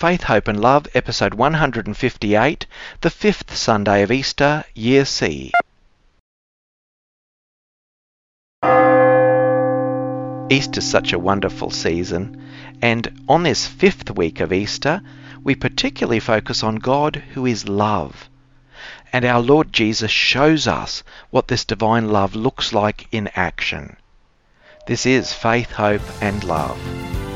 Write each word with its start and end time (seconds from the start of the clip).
Faith, 0.00 0.22
Hope 0.22 0.48
and 0.48 0.58
Love, 0.58 0.86
episode 0.94 1.34
158, 1.34 2.64
the 3.02 3.10
fifth 3.10 3.54
Sunday 3.54 4.02
of 4.02 4.10
Easter, 4.10 4.64
Year 4.74 5.04
C. 5.04 5.52
Easter's 10.48 10.86
such 10.86 11.12
a 11.12 11.18
wonderful 11.18 11.70
season, 11.70 12.42
and 12.80 13.20
on 13.28 13.42
this 13.42 13.66
fifth 13.66 14.10
week 14.16 14.40
of 14.40 14.54
Easter, 14.54 15.02
we 15.44 15.54
particularly 15.54 16.18
focus 16.18 16.62
on 16.62 16.76
God 16.76 17.16
who 17.34 17.44
is 17.44 17.68
love. 17.68 18.30
And 19.12 19.26
our 19.26 19.42
Lord 19.42 19.70
Jesus 19.70 20.10
shows 20.10 20.66
us 20.66 21.02
what 21.28 21.48
this 21.48 21.66
divine 21.66 22.08
love 22.08 22.34
looks 22.34 22.72
like 22.72 23.06
in 23.12 23.28
action. 23.34 23.98
This 24.86 25.04
is 25.04 25.34
Faith, 25.34 25.72
Hope 25.72 26.00
and 26.22 26.42
Love. 26.42 27.29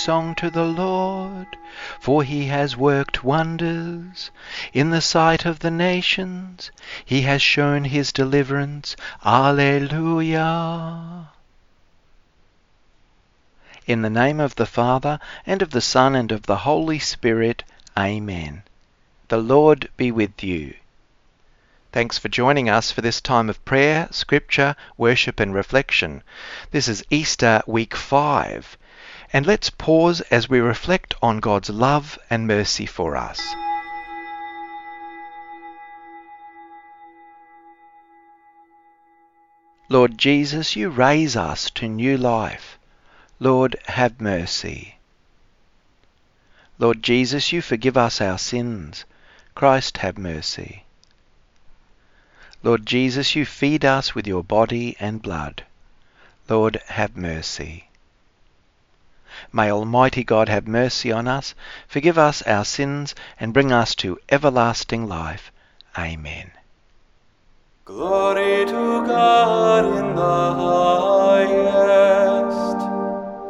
Song 0.00 0.34
to 0.34 0.48
the 0.48 0.64
Lord, 0.64 1.58
for 2.00 2.22
he 2.22 2.46
has 2.46 2.74
worked 2.74 3.22
wonders 3.22 4.30
in 4.72 4.88
the 4.88 5.02
sight 5.02 5.44
of 5.44 5.58
the 5.58 5.70
nations. 5.70 6.70
He 7.04 7.20
has 7.22 7.42
shown 7.42 7.84
his 7.84 8.10
deliverance. 8.10 8.96
Alleluia. 9.22 11.28
In 13.86 14.00
the 14.00 14.08
name 14.08 14.40
of 14.40 14.54
the 14.54 14.64
Father, 14.64 15.20
and 15.44 15.60
of 15.60 15.70
the 15.70 15.82
Son, 15.82 16.14
and 16.14 16.32
of 16.32 16.44
the 16.44 16.56
Holy 16.56 16.98
Spirit. 16.98 17.62
Amen. 17.98 18.62
The 19.28 19.36
Lord 19.36 19.90
be 19.98 20.10
with 20.10 20.42
you. 20.42 20.72
Thanks 21.92 22.16
for 22.16 22.28
joining 22.28 22.70
us 22.70 22.90
for 22.90 23.02
this 23.02 23.20
time 23.20 23.50
of 23.50 23.62
prayer, 23.66 24.08
scripture, 24.12 24.76
worship, 24.96 25.40
and 25.40 25.52
reflection. 25.52 26.22
This 26.70 26.88
is 26.88 27.04
Easter 27.10 27.60
week 27.66 27.94
5, 27.94 28.78
and 29.32 29.46
let's 29.46 29.70
pause 29.70 30.20
as 30.22 30.48
we 30.48 30.58
reflect 30.58 31.14
on 31.22 31.38
God's 31.38 31.70
love 31.70 32.18
and 32.28 32.46
mercy 32.46 32.86
for 32.86 33.16
us. 33.16 33.54
Lord 39.88 40.18
Jesus, 40.18 40.76
you 40.76 40.88
raise 40.88 41.36
us 41.36 41.70
to 41.70 41.88
new 41.88 42.16
life. 42.16 42.78
Lord, 43.40 43.76
have 43.86 44.20
mercy. 44.20 44.96
Lord 46.78 47.02
Jesus, 47.02 47.52
you 47.52 47.60
forgive 47.60 47.96
us 47.96 48.20
our 48.20 48.38
sins. 48.38 49.04
Christ, 49.54 49.98
have 49.98 50.16
mercy. 50.16 50.84
Lord 52.62 52.86
Jesus, 52.86 53.34
you 53.34 53.44
feed 53.44 53.84
us 53.84 54.14
with 54.14 54.26
your 54.26 54.44
body 54.44 54.96
and 55.00 55.20
blood. 55.20 55.64
Lord, 56.48 56.80
have 56.86 57.16
mercy. 57.16 57.89
May 59.52 59.70
Almighty 59.70 60.24
God 60.24 60.48
have 60.48 60.66
mercy 60.68 61.12
on 61.12 61.28
us, 61.28 61.54
forgive 61.88 62.18
us 62.18 62.42
our 62.42 62.64
sins, 62.64 63.14
and 63.38 63.52
bring 63.52 63.72
us 63.72 63.94
to 63.96 64.18
everlasting 64.28 65.06
life. 65.08 65.52
Amen. 65.98 66.50
Glory 67.84 68.64
to 68.66 69.06
God 69.06 69.84
in 69.84 70.14
the 70.14 70.52
highest, 71.42 72.76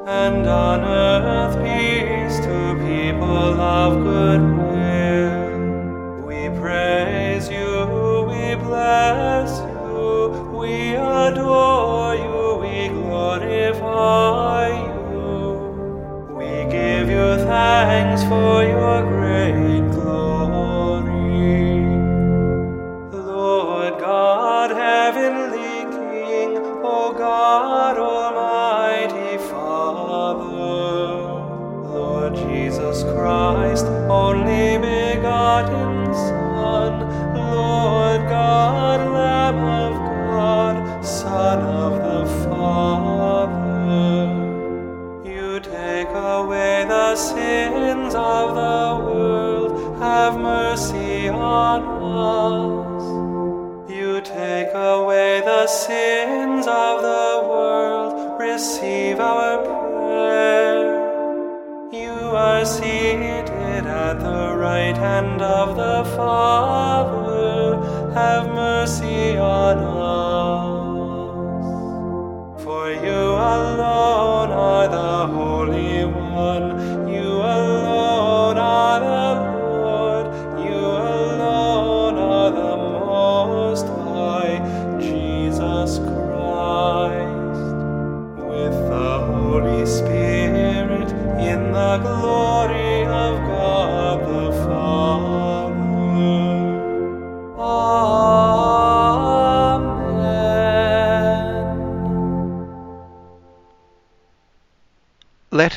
and 0.09 0.47
on 0.47 0.81
earth 0.81 1.57
peace 1.63 2.39
to 2.41 2.75
people 2.81 3.61
of 3.61 4.03
good 4.03 4.41
will. 4.41 4.60
For 18.01 18.65
your 18.65 19.03
great 19.03 19.20
One, 76.13 77.00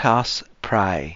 Us 0.03 0.43
pray. 0.61 1.15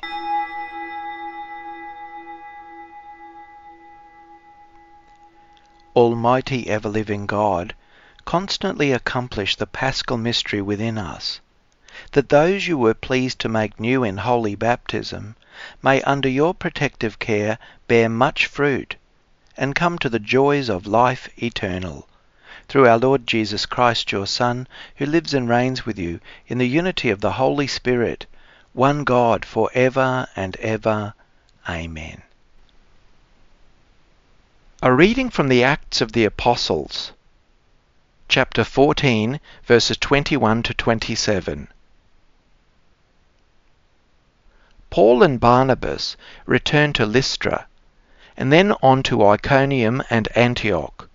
Almighty 5.93 6.69
ever 6.69 6.87
living 6.87 7.25
God, 7.25 7.75
constantly 8.23 8.93
accomplish 8.93 9.57
the 9.57 9.67
paschal 9.67 10.15
mystery 10.15 10.61
within 10.61 10.97
us, 10.97 11.41
that 12.13 12.29
those 12.29 12.67
you 12.67 12.77
were 12.77 12.93
pleased 12.93 13.39
to 13.39 13.49
make 13.49 13.77
new 13.77 14.05
in 14.05 14.17
holy 14.17 14.55
baptism 14.55 15.35
may 15.83 16.01
under 16.03 16.29
your 16.29 16.53
protective 16.53 17.19
care 17.19 17.57
bear 17.87 18.07
much 18.07 18.45
fruit 18.45 18.95
and 19.57 19.75
come 19.75 19.99
to 19.99 20.07
the 20.07 20.17
joys 20.17 20.69
of 20.69 20.87
life 20.87 21.27
eternal. 21.43 22.07
Through 22.69 22.87
our 22.87 22.97
Lord 22.97 23.27
Jesus 23.27 23.65
Christ, 23.65 24.13
your 24.13 24.27
Son, 24.27 24.65
who 24.95 25.05
lives 25.05 25.33
and 25.33 25.49
reigns 25.49 25.85
with 25.85 25.99
you 25.99 26.21
in 26.47 26.57
the 26.57 26.69
unity 26.69 27.09
of 27.09 27.19
the 27.19 27.33
Holy 27.33 27.67
Spirit, 27.67 28.25
one 28.77 29.03
God 29.03 29.43
for 29.43 29.71
ever 29.73 30.27
and 30.35 30.55
ever. 30.57 31.15
Amen. 31.67 32.21
A 34.83 34.93
reading 34.93 35.31
from 35.31 35.47
the 35.47 35.63
Acts 35.63 35.99
of 35.99 36.11
the 36.11 36.25
Apostles, 36.25 37.11
chapter 38.29 38.63
14, 38.63 39.39
verses 39.65 39.97
21 39.97 40.61
to 40.61 40.75
27. 40.75 41.69
Paul 44.91 45.23
and 45.23 45.39
Barnabas 45.39 46.15
returned 46.45 46.93
to 46.95 47.07
Lystra 47.07 47.65
and 48.37 48.53
then 48.53 48.73
on 48.83 49.01
to 49.01 49.25
Iconium 49.25 50.03
and 50.11 50.27
Antioch. 50.35 51.09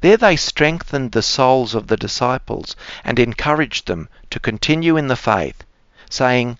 There 0.00 0.16
they 0.16 0.34
strengthened 0.34 1.12
the 1.12 1.22
souls 1.22 1.76
of 1.76 1.86
the 1.86 1.96
disciples 1.96 2.74
and 3.04 3.20
encouraged 3.20 3.86
them 3.86 4.08
to 4.30 4.40
continue 4.40 4.96
in 4.96 5.06
the 5.06 5.14
faith, 5.14 5.62
saying, 6.10 6.58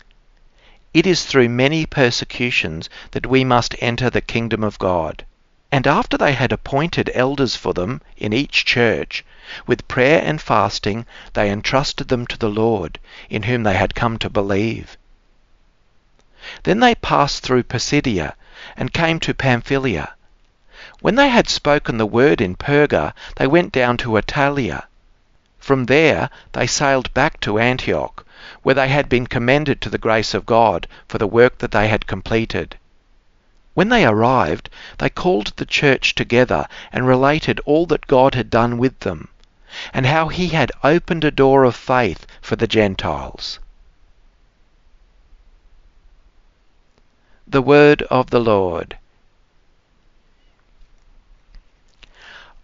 It 0.95 1.09
is 1.09 1.25
through 1.25 1.49
many 1.49 1.87
persecutions 1.87 2.89
that 3.11 3.27
we 3.27 3.43
must 3.43 3.75
enter 3.81 4.09
the 4.09 4.21
kingdom 4.21 4.63
of 4.63 4.79
God. 4.79 5.25
And 5.73 5.89
after 5.89 6.17
they 6.17 6.35
had 6.35 6.53
appointed 6.53 7.11
elders 7.15 7.57
for 7.57 7.75
them 7.75 8.01
in 8.17 8.33
each 8.33 8.65
church, 8.65 9.25
with 9.67 9.89
prayer 9.89 10.23
and 10.25 10.41
fasting 10.41 11.05
they 11.33 11.51
entrusted 11.51 12.07
them 12.07 12.29
to 12.29 12.39
the 12.39 12.49
Lord, 12.49 13.01
in 13.29 13.43
whom 13.43 13.65
they 13.65 13.75
had 13.75 13.97
come 13.97 14.19
to 14.19 14.31
believe. 14.31 14.97
Then 16.63 16.79
they 16.79 16.95
passed 16.95 17.43
through 17.43 17.65
Pisidia 17.65 18.37
and 18.77 18.93
came 18.93 19.19
to 19.19 19.35
Pamphylia. 19.35 20.15
When 21.01 21.17
they 21.17 21.29
had 21.29 21.49
spoken 21.49 21.97
the 21.99 22.07
word 22.07 22.41
in 22.41 22.55
Perga, 22.55 23.15
they 23.35 23.49
went 23.49 23.73
down 23.73 23.97
to 23.97 24.17
Attalia. 24.17 24.85
From 25.59 25.87
there 25.87 26.31
they 26.53 26.69
sailed 26.69 27.13
back 27.15 27.41
to 27.41 27.59
Antioch, 27.59 28.25
where 28.63 28.75
they 28.75 28.89
had 28.89 29.09
been 29.09 29.27
commended 29.27 29.81
to 29.81 29.91
the 29.91 29.99
grace 29.99 30.35
of 30.35 30.47
God 30.47 30.87
for 31.09 31.19
the 31.19 31.27
work 31.27 31.59
that 31.59 31.73
they 31.73 31.89
had 31.89 32.07
completed. 32.07 32.77
When 33.75 33.89
they 33.89 34.05
arrived, 34.05 34.71
they 34.99 35.11
called 35.11 35.53
the 35.57 35.67
church 35.67 36.15
together 36.15 36.67
and 36.93 37.07
related 37.07 37.61
all 37.65 37.87
that 37.87 38.07
God 38.07 38.35
had 38.35 38.49
done 38.49 38.79
with 38.79 39.01
them, 39.01 39.29
and 39.93 40.07
how 40.07 40.29
he 40.29 40.49
had 40.49 40.71
opened 40.85 41.25
a 41.25 41.31
door 41.31 41.65
of 41.65 41.75
faith 41.75 42.27
for 42.41 42.55
the 42.57 42.69
Gentiles. 42.69 43.59
The 47.49 47.63
word 47.63 48.03
of 48.03 48.31
the 48.31 48.41
Lord. 48.41 48.97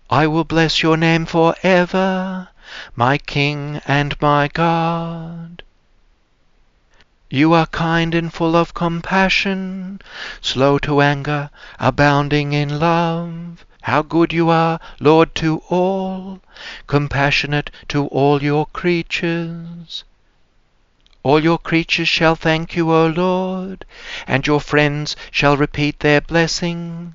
I 0.09 0.26
will 0.26 0.44
bless 0.44 0.83
your 0.83 0.97
name 0.97 1.26
for 1.26 1.55
ever, 1.62 2.49
my 2.97 3.19
King 3.19 3.81
and 3.87 4.21
my 4.21 4.49
God. 4.49 5.62
You 7.32 7.53
are 7.53 7.67
kind 7.67 8.12
and 8.12 8.32
full 8.32 8.56
of 8.56 8.75
compassion, 8.75 10.03
slow 10.41 10.81
to 10.81 11.00
anger, 11.00 11.50
abounding 11.79 12.53
in 12.53 12.81
love. 12.81 13.65
How 13.82 14.03
good 14.03 14.32
you 14.32 14.50
are, 14.50 14.81
Lord, 14.99 15.37
to 15.37 15.62
all, 15.69 16.41
compassionate 16.88 17.71
to 17.87 18.06
all 18.09 18.43
your 18.43 18.67
creatures. 18.67 20.03
All 21.23 21.38
your 21.38 21.59
creatures 21.59 22.09
shall 22.09 22.35
thank 22.35 22.75
you, 22.75 22.93
O 22.93 23.06
Lord, 23.06 23.85
and 24.26 24.44
your 24.44 24.61
friends 24.61 25.15
shall 25.31 25.56
repeat 25.56 26.00
their 26.00 26.21
blessing. 26.21 27.15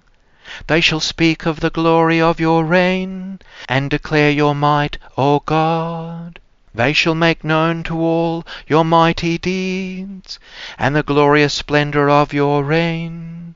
They 0.67 0.79
shall 0.79 1.01
speak 1.01 1.45
of 1.45 1.59
the 1.59 1.69
glory 1.69 2.21
of 2.21 2.39
your 2.39 2.63
reign, 2.63 3.39
and 3.67 3.89
declare 3.89 4.31
your 4.31 4.55
might, 4.55 4.97
O 5.17 5.41
God. 5.41 6.39
They 6.75 6.91
shall 6.91 7.15
make 7.15 7.45
known 7.45 7.83
to 7.83 7.97
all 7.97 8.45
your 8.67 8.83
mighty 8.83 9.37
deeds, 9.37 10.39
and 10.77 10.93
the 10.93 11.03
glorious 11.03 11.53
splendour 11.53 12.09
of 12.09 12.33
your 12.33 12.65
reign. 12.65 13.55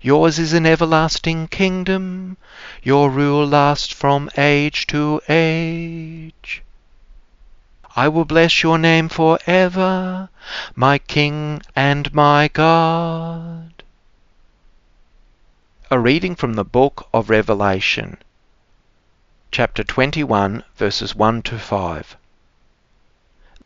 Yours 0.00 0.38
is 0.38 0.54
an 0.54 0.64
everlasting 0.64 1.48
kingdom, 1.48 2.38
your 2.82 3.10
rule 3.10 3.46
lasts 3.46 3.92
from 3.92 4.30
age 4.38 4.86
to 4.86 5.20
age. 5.28 6.62
I 7.94 8.08
will 8.08 8.24
bless 8.24 8.62
your 8.62 8.78
name 8.78 9.10
for 9.10 9.38
ever, 9.46 10.30
my 10.74 10.96
King 10.96 11.60
and 11.76 12.14
my 12.14 12.48
God. 12.48 13.82
A 15.90 15.98
reading 15.98 16.34
from 16.34 16.54
the 16.54 16.64
book 16.64 17.06
of 17.12 17.28
Revelation, 17.28 18.16
chapter 19.52 19.84
21, 19.84 20.64
verses 20.78 21.14
1 21.14 21.42
to 21.42 21.58
5. 21.58 22.16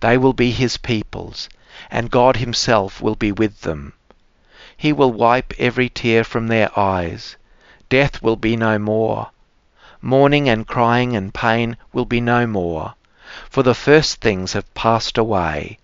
they 0.00 0.16
will 0.16 0.32
be 0.32 0.50
his 0.50 0.76
peoples, 0.78 1.48
and 1.90 2.10
God 2.10 2.36
himself 2.36 3.00
will 3.00 3.14
be 3.14 3.32
with 3.32 3.60
them. 3.60 3.92
He 4.76 4.92
will 4.92 5.12
wipe 5.12 5.52
every 5.58 5.88
tear 5.90 6.24
from 6.24 6.46
their 6.48 6.70
eyes. 6.78 7.36
Death 7.90 8.22
will 8.22 8.36
be 8.36 8.56
no 8.56 8.78
more. 8.78 9.30
Mourning 10.00 10.48
and 10.48 10.66
crying 10.66 11.14
and 11.14 11.34
pain 11.34 11.76
will 11.92 12.06
be 12.06 12.20
no 12.20 12.46
more, 12.46 12.94
for 13.50 13.62
the 13.62 13.74
first 13.74 14.22
things 14.22 14.54
have 14.54 14.72
passed 14.72 15.18
away. 15.18 15.78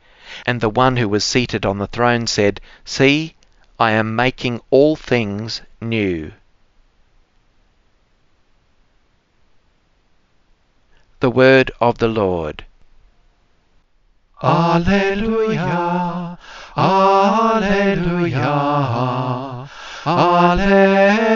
And 0.47 0.61
the 0.61 0.71
one 0.71 0.97
who 0.97 1.09
was 1.09 1.25
seated 1.25 1.67
on 1.67 1.79
the 1.79 1.87
throne 1.87 2.27
said, 2.27 2.61
See, 2.85 3.35
I 3.79 3.91
am 3.91 4.17
making 4.17 4.63
all 4.71 4.97
things 4.97 5.61
new. 5.81 6.33
The 11.21 11.31
word 11.31 11.71
of 11.81 11.99
the 11.99 12.09
Lord. 12.09 12.65
Alleluia, 14.43 16.37
Alleluia, 16.77 18.47
Alleluia. 20.05 21.27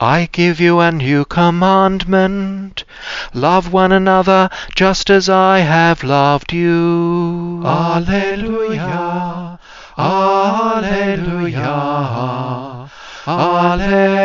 I 0.00 0.28
give 0.32 0.58
you 0.58 0.80
a 0.80 0.90
new 0.90 1.24
commandment. 1.24 2.82
Love 3.32 3.72
one 3.72 3.92
another 3.92 4.50
just 4.74 5.08
as 5.08 5.28
I 5.28 5.60
have 5.60 6.02
loved 6.02 6.52
you. 6.52 7.62
Alleluia, 7.64 9.60
Alleluia, 9.96 11.30
Alleluia. 13.28 14.18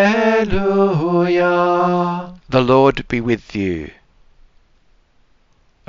The 2.49 2.61
Lord 2.61 3.07
be 3.07 3.21
with 3.21 3.55
you. 3.55 3.91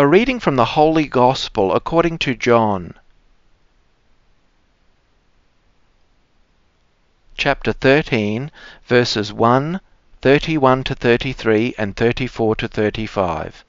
A 0.01 0.07
reading 0.07 0.39
from 0.39 0.55
the 0.55 0.77
Holy 0.79 1.09
Gospel 1.09 1.75
according 1.75 2.19
to 2.19 2.37
John. 2.37 2.95
Chapter 7.37 7.73
13, 7.73 8.53
verses 8.87 9.33
1, 9.33 9.81
31 10.23 10.85
to 10.85 10.95
33, 10.95 11.75
and 11.77 11.97
34 11.97 12.55
to 12.55 12.69
35. 12.69 13.65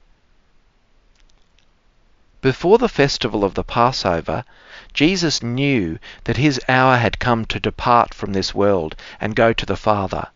Before 2.40 2.78
the 2.78 2.88
festival 2.88 3.42
of 3.42 3.54
the 3.54 3.64
Passover, 3.64 4.44
Jesus 4.94 5.42
knew 5.42 5.98
that 6.22 6.36
his 6.36 6.60
hour 6.68 6.98
had 6.98 7.18
come 7.18 7.44
to 7.46 7.58
depart 7.58 8.14
from 8.14 8.34
this 8.34 8.54
world 8.54 8.94
and 9.20 9.34
go 9.34 9.52
to 9.52 9.66
the 9.66 9.76
Father. 9.76 10.28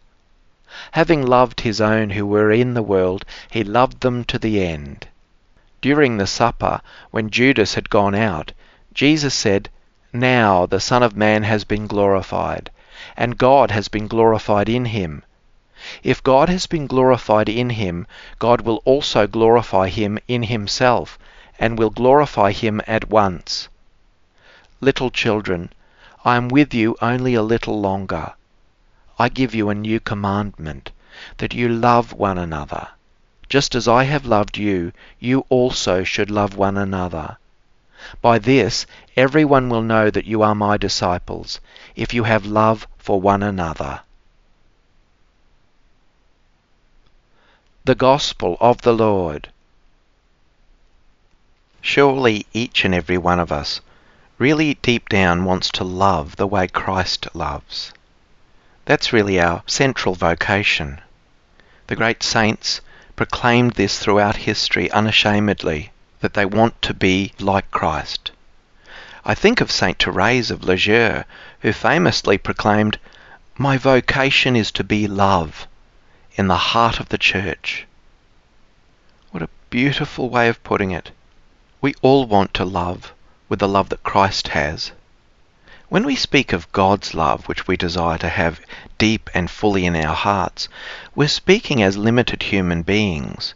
Having 0.90 1.24
loved 1.24 1.60
his 1.60 1.80
own 1.80 2.10
who 2.10 2.26
were 2.26 2.50
in 2.50 2.74
the 2.74 2.82
world, 2.82 3.24
he 3.48 3.62
loved 3.62 4.00
them 4.00 4.24
to 4.24 4.40
the 4.40 4.60
end. 4.60 5.06
During 5.84 6.16
the 6.16 6.26
supper, 6.26 6.80
when 7.10 7.28
Judas 7.28 7.74
had 7.74 7.90
gone 7.90 8.14
out, 8.14 8.52
Jesus 8.94 9.34
said, 9.34 9.68
Now 10.14 10.64
the 10.64 10.80
Son 10.80 11.02
of 11.02 11.14
Man 11.14 11.42
has 11.42 11.64
been 11.64 11.86
glorified, 11.86 12.70
and 13.18 13.36
God 13.36 13.70
has 13.70 13.88
been 13.88 14.06
glorified 14.08 14.70
in 14.70 14.86
him. 14.86 15.24
If 16.02 16.22
God 16.22 16.48
has 16.48 16.64
been 16.64 16.86
glorified 16.86 17.50
in 17.50 17.68
him, 17.68 18.06
God 18.38 18.62
will 18.62 18.80
also 18.86 19.26
glorify 19.26 19.90
him 19.90 20.18
in 20.26 20.44
himself, 20.44 21.18
and 21.58 21.78
will 21.78 21.90
glorify 21.90 22.52
him 22.52 22.80
at 22.86 23.10
once. 23.10 23.68
Little 24.80 25.10
children, 25.10 25.70
I 26.24 26.36
am 26.36 26.48
with 26.48 26.72
you 26.72 26.96
only 27.02 27.34
a 27.34 27.42
little 27.42 27.78
longer. 27.78 28.32
I 29.18 29.28
give 29.28 29.54
you 29.54 29.68
a 29.68 29.74
new 29.74 30.00
commandment, 30.00 30.92
that 31.36 31.52
you 31.52 31.68
love 31.68 32.14
one 32.14 32.38
another. 32.38 32.88
Just 33.48 33.74
as 33.74 33.86
I 33.86 34.04
have 34.04 34.24
loved 34.24 34.56
you, 34.56 34.92
you 35.18 35.44
also 35.48 36.04
should 36.04 36.30
love 36.30 36.56
one 36.56 36.76
another. 36.76 37.36
By 38.20 38.38
this 38.38 38.86
everyone 39.16 39.68
will 39.68 39.82
know 39.82 40.10
that 40.10 40.26
you 40.26 40.42
are 40.42 40.54
my 40.54 40.76
disciples, 40.76 41.60
if 41.96 42.12
you 42.12 42.24
have 42.24 42.46
love 42.46 42.86
for 42.98 43.20
one 43.20 43.42
another. 43.42 44.00
The 47.84 47.94
Gospel 47.94 48.56
of 48.60 48.82
the 48.82 48.94
Lord. 48.94 49.50
Surely 51.82 52.46
each 52.54 52.84
and 52.84 52.94
every 52.94 53.18
one 53.18 53.38
of 53.38 53.52
us 53.52 53.80
really 54.38 54.74
deep 54.74 55.08
down 55.08 55.44
wants 55.44 55.70
to 55.70 55.84
love 55.84 56.36
the 56.36 56.46
way 56.46 56.66
Christ 56.66 57.28
loves. 57.34 57.92
That's 58.86 59.12
really 59.12 59.38
our 59.38 59.62
central 59.66 60.14
vocation. 60.14 61.00
The 61.86 61.96
great 61.96 62.22
saints 62.22 62.80
proclaimed 63.16 63.72
this 63.72 63.98
throughout 63.98 64.36
history 64.36 64.90
unashamedly, 64.90 65.92
that 66.20 66.34
they 66.34 66.44
want 66.44 66.80
to 66.82 66.92
be 66.92 67.32
like 67.38 67.70
Christ. 67.70 68.30
I 69.24 69.34
think 69.34 69.60
of 69.60 69.70
Saint 69.70 70.02
Therese 70.02 70.50
of 70.50 70.64
Lisieux, 70.64 71.22
who 71.60 71.72
famously 71.72 72.38
proclaimed, 72.38 72.98
My 73.56 73.78
vocation 73.78 74.56
is 74.56 74.70
to 74.72 74.84
be 74.84 75.06
love 75.06 75.66
in 76.34 76.48
the 76.48 76.56
heart 76.56 77.00
of 77.00 77.08
the 77.08 77.18
church. 77.18 77.86
What 79.30 79.42
a 79.42 79.48
beautiful 79.70 80.28
way 80.28 80.48
of 80.48 80.62
putting 80.62 80.90
it. 80.90 81.10
We 81.80 81.94
all 82.02 82.26
want 82.26 82.52
to 82.54 82.64
love 82.64 83.12
with 83.48 83.60
the 83.60 83.68
love 83.68 83.88
that 83.90 84.02
Christ 84.02 84.48
has. 84.48 84.92
When 85.94 86.06
we 86.06 86.16
speak 86.16 86.52
of 86.52 86.72
God's 86.72 87.14
love, 87.14 87.46
which 87.46 87.68
we 87.68 87.76
desire 87.76 88.18
to 88.18 88.28
have 88.28 88.60
deep 88.98 89.30
and 89.32 89.48
fully 89.48 89.86
in 89.86 89.94
our 89.94 90.16
hearts, 90.16 90.68
we're 91.14 91.28
speaking 91.28 91.84
as 91.84 91.96
limited 91.96 92.42
human 92.42 92.82
beings 92.82 93.54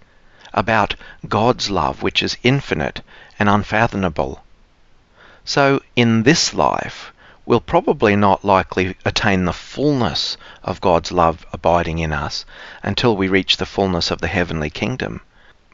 about 0.54 0.94
God's 1.26 1.68
love, 1.68 2.00
which 2.00 2.22
is 2.22 2.36
infinite 2.44 3.00
and 3.40 3.48
unfathomable. 3.48 4.44
So, 5.44 5.82
in 5.96 6.22
this 6.22 6.54
life, 6.54 7.12
we'll 7.44 7.60
probably 7.60 8.14
not 8.14 8.44
likely 8.44 8.94
attain 9.04 9.44
the 9.44 9.52
fullness 9.52 10.36
of 10.62 10.80
God's 10.80 11.10
love 11.10 11.44
abiding 11.52 11.98
in 11.98 12.12
us 12.12 12.44
until 12.84 13.16
we 13.16 13.26
reach 13.26 13.56
the 13.56 13.66
fullness 13.66 14.12
of 14.12 14.20
the 14.20 14.28
heavenly 14.28 14.70
kingdom. 14.70 15.22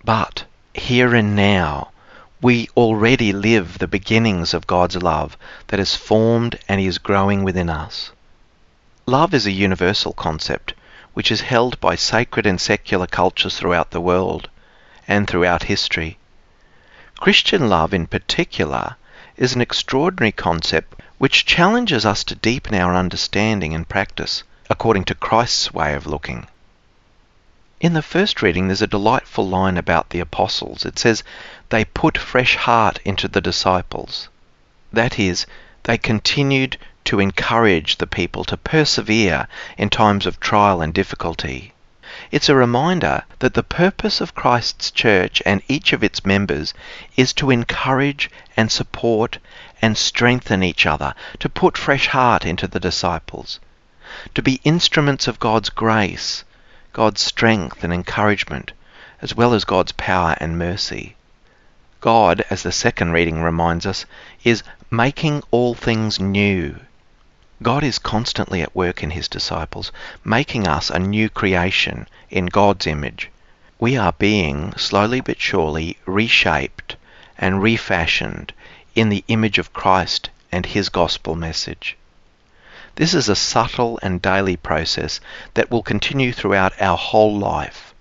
But 0.03 0.45
here 0.73 1.15
and 1.15 1.37
now, 1.37 1.91
we 2.41 2.69
already 2.77 3.33
live 3.33 3.79
the 3.79 3.89
beginnings 3.89 4.53
of 4.53 4.67
God's 4.67 4.97
love 4.97 5.37
that 5.69 5.81
is 5.81 5.95
formed 5.95 6.59
and 6.69 6.81
is 6.81 6.99
growing 6.99 7.45
within 7.45 7.71
us. 7.71 8.11
Love 9.07 9.35
is 9.35 9.47
a 9.47 9.53
universal 9.53 10.13
concept 10.13 10.75
which 11.15 11.31
is 11.31 11.43
held 11.43 11.81
by 11.81 11.95
sacred 11.95 12.47
and 12.47 12.61
secular 12.61 13.07
cultures 13.07 13.59
throughout 13.59 13.91
the 13.93 14.01
world 14.01 14.49
and 15.07 15.29
throughout 15.29 15.65
history. 15.65 16.19
Christian 17.21 17.69
love, 17.69 17.95
in 17.95 18.07
particular, 18.07 18.97
is 19.37 19.55
an 19.55 19.61
extraordinary 19.61 20.33
concept 20.33 21.01
which 21.19 21.47
challenges 21.47 22.05
us 22.05 22.25
to 22.25 22.35
deepen 22.35 22.75
our 22.75 22.95
understanding 22.95 23.75
and 23.75 23.89
practice 23.89 24.43
according 24.69 25.05
to 25.05 25.15
Christ's 25.15 25.73
way 25.73 25.95
of 25.95 26.07
looking. 26.07 26.47
In 27.81 27.93
the 27.93 28.03
first 28.03 28.41
reading, 28.41 28.69
there's 28.69 28.83
a 28.83 28.87
delightful 28.87 29.47
line 29.47 29.77
about 29.77 30.11
the 30.11 30.21
apostles. 30.21 30.85
It 30.85 30.99
says, 30.99 31.23
They 31.75 31.85
put 31.85 32.17
fresh 32.17 32.55
heart 32.55 33.01
into 33.05 33.27
the 33.27 33.41
disciples. 33.41 34.29
That 34.93 35.19
is, 35.19 35.45
they 35.83 35.99
continued 35.99 36.77
to 37.07 37.19
encourage 37.19 37.97
the 37.97 38.07
people 38.07 38.45
to 38.45 38.57
persevere 38.57 39.49
in 39.77 39.91
times 39.91 40.25
of 40.25 40.39
trial 40.39 40.81
and 40.81 40.95
difficulty. 40.95 41.73
It's 42.31 42.49
a 42.49 42.55
reminder 42.55 43.25
that 43.41 43.55
the 43.55 43.65
purpose 43.65 44.21
of 44.21 44.37
Christ's 44.37 44.93
church 44.93 45.43
and 45.45 45.63
each 45.67 45.93
of 45.93 46.05
its 46.05 46.25
members 46.25 46.75
is 47.17 47.33
to 47.33 47.51
encourage 47.51 48.31
and 48.57 48.71
support 48.71 49.39
and 49.83 49.99
strengthen 49.99 50.63
each 50.63 50.87
other, 50.87 51.13
to 51.41 51.49
put 51.49 51.77
fresh 51.77 52.07
heart 52.07 52.45
into 52.47 52.69
the 52.69 52.79
disciples, 52.79 53.59
to 54.37 54.43
be 54.43 54.61
instruments 54.63 55.27
of 55.27 55.41
God's 55.41 55.71
grace 55.71 56.45
God's 56.93 57.21
strength 57.21 57.83
and 57.83 57.93
encouragement, 57.93 58.71
as 59.21 59.35
well 59.35 59.53
as 59.53 59.65
God's 59.65 59.91
power 59.91 60.37
and 60.39 60.57
mercy. 60.57 61.17
God, 62.05 62.45
as 62.51 62.63
the 62.63 62.71
second 62.71 63.13
reading 63.13 63.41
reminds 63.41 63.87
us, 63.87 64.05
is 64.45 64.63
making 64.91 65.43
all 65.51 65.73
things 65.73 66.21
new. 66.21 66.77
God 67.63 67.83
is 67.83 67.99
constantly 67.99 68.61
at 68.61 68.77
work 68.77 69.03
in 69.03 69.13
his 69.13 69.27
disciples, 69.27 69.91
making 70.23 70.69
us 70.69 70.91
a 70.91 70.99
new 70.99 71.31
creation 71.31 72.07
in 72.29 72.45
God's 72.45 72.87
image. 72.87 73.31
We 73.81 73.97
are 73.97 74.13
being, 74.13 74.75
slowly 74.77 75.23
but 75.23 75.41
surely, 75.41 75.97
reshaped 76.05 76.97
and 77.39 77.63
refashioned 77.63 78.53
in 78.95 79.09
the 79.09 79.25
image 79.29 79.57
of 79.57 79.73
Christ 79.73 80.29
and 80.53 80.67
his 80.67 80.91
gospel 80.91 81.35
message. 81.37 81.97
This 82.97 83.15
is 83.15 83.31
a 83.31 83.35
subtle 83.35 83.99
and 84.03 84.21
daily 84.21 84.59
process 84.59 85.21
that 85.55 85.71
will 85.71 85.83
continue 85.83 86.35
throughout 86.35 86.75
our 86.83 86.99
whole 86.99 87.39
life. 87.39 87.95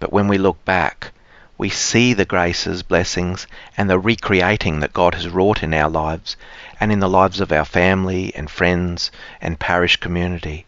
But 0.00 0.12
when 0.12 0.26
we 0.26 0.38
look 0.38 0.64
back, 0.64 1.12
we 1.58 1.70
see 1.70 2.12
the 2.12 2.24
graces, 2.24 2.82
blessings, 2.82 3.46
and 3.76 3.88
the 3.88 3.98
recreating 3.98 4.80
that 4.80 4.92
God 4.92 5.14
has 5.14 5.28
wrought 5.28 5.62
in 5.62 5.72
our 5.72 5.88
lives 5.88 6.36
and 6.78 6.92
in 6.92 7.00
the 7.00 7.08
lives 7.08 7.40
of 7.40 7.50
our 7.50 7.64
family 7.64 8.34
and 8.34 8.50
friends 8.50 9.10
and 9.40 9.58
parish 9.58 9.96
community. 9.96 10.66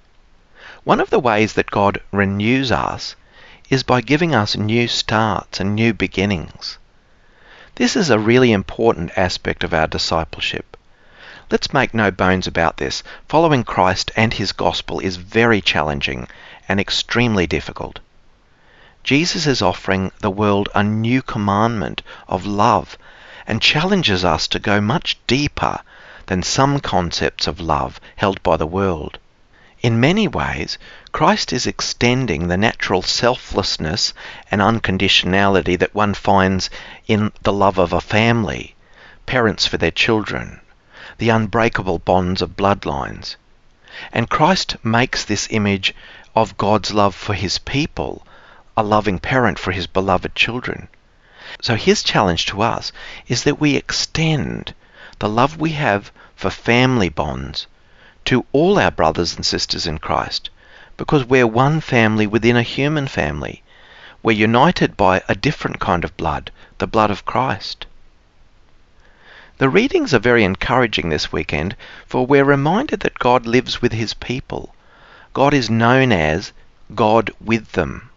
One 0.85 1.01
of 1.01 1.11
the 1.11 1.19
ways 1.19 1.53
that 1.53 1.71
God 1.71 2.01
renews 2.11 2.73
us 2.73 3.17
is 3.69 3.83
by 3.83 4.01
giving 4.01 4.35
us 4.35 4.57
new 4.57 4.89
starts 4.89 5.61
and 5.61 5.75
new 5.75 5.93
beginnings. 5.93 6.79
This 7.75 7.95
is 7.95 8.09
a 8.09 8.19
really 8.19 8.53
important 8.53 9.13
aspect 9.17 9.63
of 9.63 9.75
our 9.75 9.87
discipleship. 9.87 10.77
Let's 11.51 11.73
make 11.73 11.93
no 11.93 12.11
bones 12.11 12.47
about 12.47 12.79
this. 12.79 13.03
Following 13.29 13.65
Christ 13.65 14.11
and 14.17 14.33
his 14.33 14.53
gospel 14.53 15.01
is 15.01 15.17
very 15.17 15.61
challenging 15.61 16.29
and 16.69 16.81
extremely 16.81 17.47
difficult. 17.47 18.01
Jesus 19.09 19.47
is 19.47 19.63
offering 19.63 20.13
the 20.21 20.31
world 20.31 20.69
a 20.75 20.83
new 20.83 21.23
commandment 21.23 22.03
of 22.29 22.45
love 22.45 22.99
and 23.47 23.63
challenges 23.63 24.23
us 24.23 24.47
to 24.49 24.59
go 24.59 24.83
much 24.83 25.17
deeper 25.27 25.81
than 26.27 26.43
some 26.43 26.79
concepts 26.79 27.47
of 27.47 27.59
love 27.59 28.03
held 28.17 28.43
by 28.43 28.59
the 28.59 28.67
world. 28.67 29.19
In 29.81 29.99
many 29.99 30.29
ways, 30.29 30.77
Christ 31.11 31.55
is 31.55 31.67
extending 31.67 32.49
the 32.49 32.59
natural 32.59 33.01
selflessness 33.01 34.13
and 34.51 34.61
unconditionality 34.61 35.79
that 35.79 35.95
one 35.95 36.13
finds 36.13 36.69
in 37.07 37.33
the 37.41 37.53
love 37.55 37.79
of 37.79 37.95
a 37.95 38.03
family, 38.03 38.77
parents 39.25 39.67
for 39.67 39.79
their 39.79 39.91
children, 39.91 40.61
the 41.17 41.31
unbreakable 41.31 42.01
bonds 42.01 42.43
of 42.43 42.59
bloodlines. 42.59 43.37
And 44.13 44.29
Christ 44.29 44.77
makes 44.85 45.25
this 45.25 45.49
image 45.51 45.95
of 46.37 46.59
God's 46.59 46.93
love 46.93 47.15
for 47.15 47.33
his 47.33 47.57
people 47.57 48.23
a 48.79 48.83
loving 48.85 49.19
parent 49.19 49.59
for 49.59 49.73
his 49.73 49.89
beloved 49.89 50.37
children. 50.37 50.87
So 51.61 51.75
his 51.75 52.05
challenge 52.05 52.47
to 52.47 52.63
us 52.63 52.93
is 53.27 53.43
that 53.43 53.59
we 53.59 53.75
extend 53.75 54.73
the 55.19 55.29
love 55.29 55.57
we 55.57 55.73
have 55.73 56.13
for 56.37 56.49
family 56.49 57.09
bonds 57.09 57.67
to 58.27 58.47
all 58.53 58.79
our 58.79 58.93
brothers 58.93 59.35
and 59.35 59.45
sisters 59.45 59.89
in 59.89 59.99
Christ 59.99 60.51
because 60.97 61.25
we're 61.25 61.45
one 61.45 61.81
family 61.81 62.25
within 62.25 62.57
a 62.57 62.63
human 62.63 63.09
family. 63.09 63.65
We're 64.23 64.37
united 64.37 64.97
by 64.97 65.23
a 65.29 65.35
different 65.35 65.81
kind 65.81 66.05
of 66.05 66.17
blood, 66.17 66.53
the 66.79 66.87
blood 66.87 67.11
of 67.11 67.25
Christ. 67.25 67.85
The 69.57 69.69
readings 69.69 70.15
are 70.15 70.21
very 70.21 70.45
encouraging 70.45 71.09
this 71.09 71.33
weekend, 71.33 71.75
for 72.07 72.25
we're 72.25 72.45
reminded 72.45 73.01
that 73.01 73.19
God 73.19 73.45
lives 73.45 73.83
with 73.83 73.93
his 73.93 74.15
people. 74.15 74.73
God 75.35 75.53
is 75.53 75.69
known 75.69 76.13
as 76.13 76.53
God 76.95 77.33
with 77.41 77.73
them. 77.73 78.11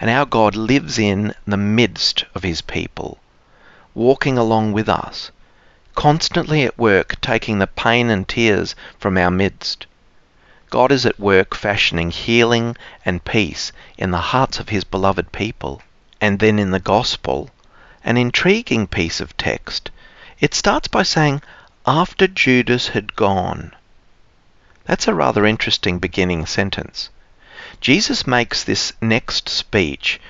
And 0.00 0.08
our 0.08 0.24
God 0.24 0.56
lives 0.56 0.98
in 0.98 1.34
the 1.46 1.58
midst 1.58 2.24
of 2.34 2.42
his 2.42 2.62
people, 2.62 3.18
walking 3.94 4.38
along 4.38 4.72
with 4.72 4.88
us, 4.88 5.30
constantly 5.94 6.64
at 6.64 6.78
work 6.78 7.20
taking 7.20 7.58
the 7.58 7.66
pain 7.66 8.08
and 8.08 8.26
tears 8.26 8.74
from 8.98 9.18
our 9.18 9.30
midst. 9.30 9.86
God 10.70 10.90
is 10.90 11.04
at 11.04 11.20
work 11.20 11.54
fashioning 11.54 12.10
healing 12.10 12.76
and 13.04 13.24
peace 13.24 13.72
in 13.98 14.10
the 14.10 14.32
hearts 14.32 14.58
of 14.58 14.70
his 14.70 14.84
beloved 14.84 15.32
people. 15.32 15.82
And 16.20 16.38
then 16.38 16.58
in 16.58 16.70
the 16.70 16.80
Gospel, 16.80 17.50
an 18.02 18.16
intriguing 18.16 18.86
piece 18.86 19.20
of 19.20 19.36
text 19.36 19.90
it 20.40 20.54
starts 20.54 20.88
by 20.88 21.02
saying, 21.02 21.42
after 21.86 22.26
Judas 22.26 22.88
had 22.88 23.14
gone. 23.14 23.74
That's 24.86 25.06
a 25.06 25.14
rather 25.14 25.44
interesting 25.44 25.98
beginning 25.98 26.46
sentence. 26.46 27.10
Jesus 27.80 28.26
makes 28.26 28.62
this 28.62 28.92
next 29.00 29.48
speech 29.48 30.20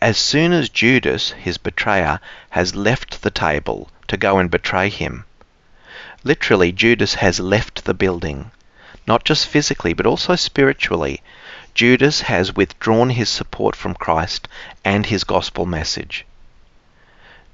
as 0.00 0.16
soon 0.16 0.52
as 0.52 0.68
Judas, 0.68 1.32
his 1.32 1.58
betrayer, 1.58 2.20
has 2.50 2.76
left 2.76 3.22
the 3.22 3.32
table 3.32 3.90
to 4.06 4.16
go 4.16 4.38
and 4.38 4.48
betray 4.48 4.88
him. 4.88 5.24
Literally, 6.22 6.70
Judas 6.70 7.14
has 7.14 7.40
left 7.40 7.84
the 7.84 7.94
building, 7.94 8.52
not 9.08 9.24
just 9.24 9.48
physically, 9.48 9.92
but 9.92 10.06
also 10.06 10.36
spiritually. 10.36 11.20
Judas 11.74 12.20
has 12.22 12.54
withdrawn 12.54 13.10
his 13.10 13.28
support 13.28 13.74
from 13.74 13.94
Christ 13.94 14.46
and 14.84 15.06
his 15.06 15.24
gospel 15.24 15.66
message. 15.66 16.24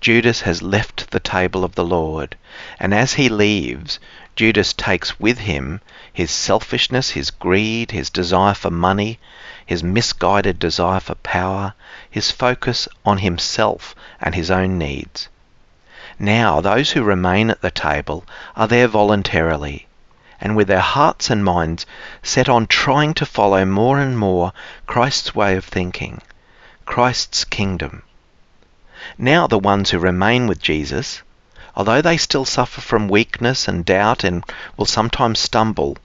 Judas 0.03 0.43
has 0.43 0.63
left 0.63 1.11
the 1.13 1.21
table 1.21 1.65
of 1.65 1.77
the 1.77 1.85
Lord, 1.85 2.37
and 2.79 2.93
as 2.93 3.15
he 3.15 3.31
leaves, 3.31 3.99
Judas 4.37 4.75
takes 4.75 5.19
with 5.19 5.39
him 5.39 5.81
his 6.13 6.31
selfishness, 6.31 7.11
his 7.11 7.31
greed, 7.31 7.93
his 7.93 8.11
desire 8.11 8.53
for 8.53 8.71
money, 8.71 9.19
his 9.66 9.82
misguided 9.82 10.58
desire 10.58 11.00
for 11.00 11.16
power, 11.16 11.75
his 12.08 12.30
focus 12.30 12.88
on 13.04 13.18
himself 13.18 13.94
and 14.20 14.35
his 14.35 14.50
own 14.50 14.78
needs. 14.78 15.28
Now, 16.18 16.62
those 16.62 16.92
who 16.92 17.02
remain 17.02 17.50
at 17.50 17.61
the 17.61 17.70
table 17.70 18.25
are 18.56 18.68
there 18.68 18.88
voluntarily 18.88 19.87
and 20.40 20.54
with 20.54 20.68
their 20.68 20.80
hearts 20.80 21.30
and 21.30 21.44
minds 21.44 21.87
set 22.23 22.49
on 22.49 22.66
trying 22.66 23.14
to 23.14 23.26
follow 23.26 23.64
more 23.64 23.99
and 23.99 24.18
more 24.18 24.52
Christ's 24.87 25.35
way 25.35 25.56
of 25.56 25.64
thinking, 25.64 26.20
Christ's 26.85 27.44
kingdom. 27.44 28.02
Now, 29.18 29.46
the 29.46 29.58
ones 29.58 29.90
who 29.90 29.99
remain 29.99 30.46
with 30.46 30.61
Jesus, 30.61 31.23
although 31.75 32.02
they 32.02 32.16
still 32.16 32.44
suffer 32.44 32.80
from 32.80 33.08
weakness 33.08 33.66
and 33.66 33.85
doubt 33.85 34.25
and 34.25 34.44
will 34.76 34.87
sometimes 34.87 35.38
stumble, 35.38 35.96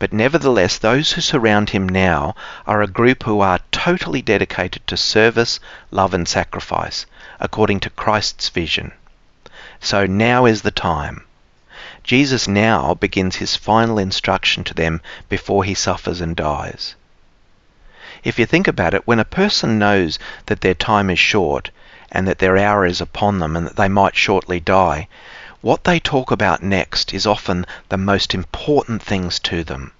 but 0.00 0.14
nevertheless, 0.14 0.78
those 0.78 1.12
who 1.12 1.20
surround 1.20 1.70
him 1.70 1.86
now 1.86 2.34
are 2.66 2.80
a 2.80 2.86
group 2.86 3.24
who 3.24 3.40
are 3.40 3.60
totally 3.70 4.22
dedicated 4.22 4.84
to 4.86 4.96
service, 4.96 5.60
love, 5.90 6.14
and 6.14 6.26
sacrifice, 6.26 7.04
according 7.38 7.78
to 7.80 7.90
Christ's 7.90 8.48
vision. 8.48 8.92
So 9.78 10.06
now 10.06 10.46
is 10.46 10.62
the 10.62 10.70
time. 10.70 11.26
Jesus 12.02 12.48
now 12.48 12.94
begins 12.94 13.36
his 13.36 13.56
final 13.56 13.98
instruction 13.98 14.64
to 14.64 14.74
them 14.74 15.02
before 15.28 15.64
he 15.64 15.74
suffers 15.74 16.22
and 16.22 16.34
dies. 16.34 16.94
If 18.24 18.38
you 18.38 18.46
think 18.46 18.66
about 18.66 18.94
it, 18.94 19.06
when 19.06 19.20
a 19.20 19.24
person 19.24 19.78
knows 19.78 20.18
that 20.46 20.62
their 20.62 20.74
time 20.74 21.10
is 21.10 21.18
short 21.18 21.70
and 22.10 22.26
that 22.26 22.38
their 22.38 22.56
hour 22.56 22.86
is 22.86 23.02
upon 23.02 23.38
them 23.38 23.54
and 23.54 23.66
that 23.66 23.76
they 23.76 23.88
might 23.88 24.16
shortly 24.16 24.60
die, 24.60 25.08
what 25.62 25.84
they 25.84 26.00
talk 26.00 26.30
about 26.30 26.62
next 26.62 27.12
is 27.12 27.26
often 27.26 27.66
the 27.90 27.98
most 27.98 28.34
important 28.34 29.02
things 29.02 29.38
to 29.38 29.62
them. 29.62 29.92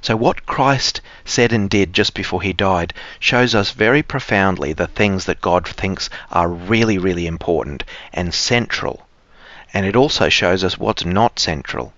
So, 0.00 0.14
what 0.16 0.46
Christ 0.46 1.00
said 1.24 1.52
and 1.52 1.68
did 1.68 1.92
just 1.92 2.14
before 2.14 2.40
he 2.40 2.52
died 2.52 2.94
shows 3.18 3.54
us 3.54 3.72
very 3.72 4.02
profoundly 4.02 4.72
the 4.72 4.86
things 4.86 5.24
that 5.24 5.40
God 5.40 5.66
thinks 5.66 6.08
are 6.30 6.48
really, 6.48 6.98
really 6.98 7.26
important 7.26 7.82
and 8.12 8.32
central. 8.32 9.08
And 9.74 9.86
it 9.86 9.96
also 9.96 10.28
shows 10.28 10.62
us 10.62 10.78
what's 10.78 11.04
not 11.04 11.38
central. 11.38 11.92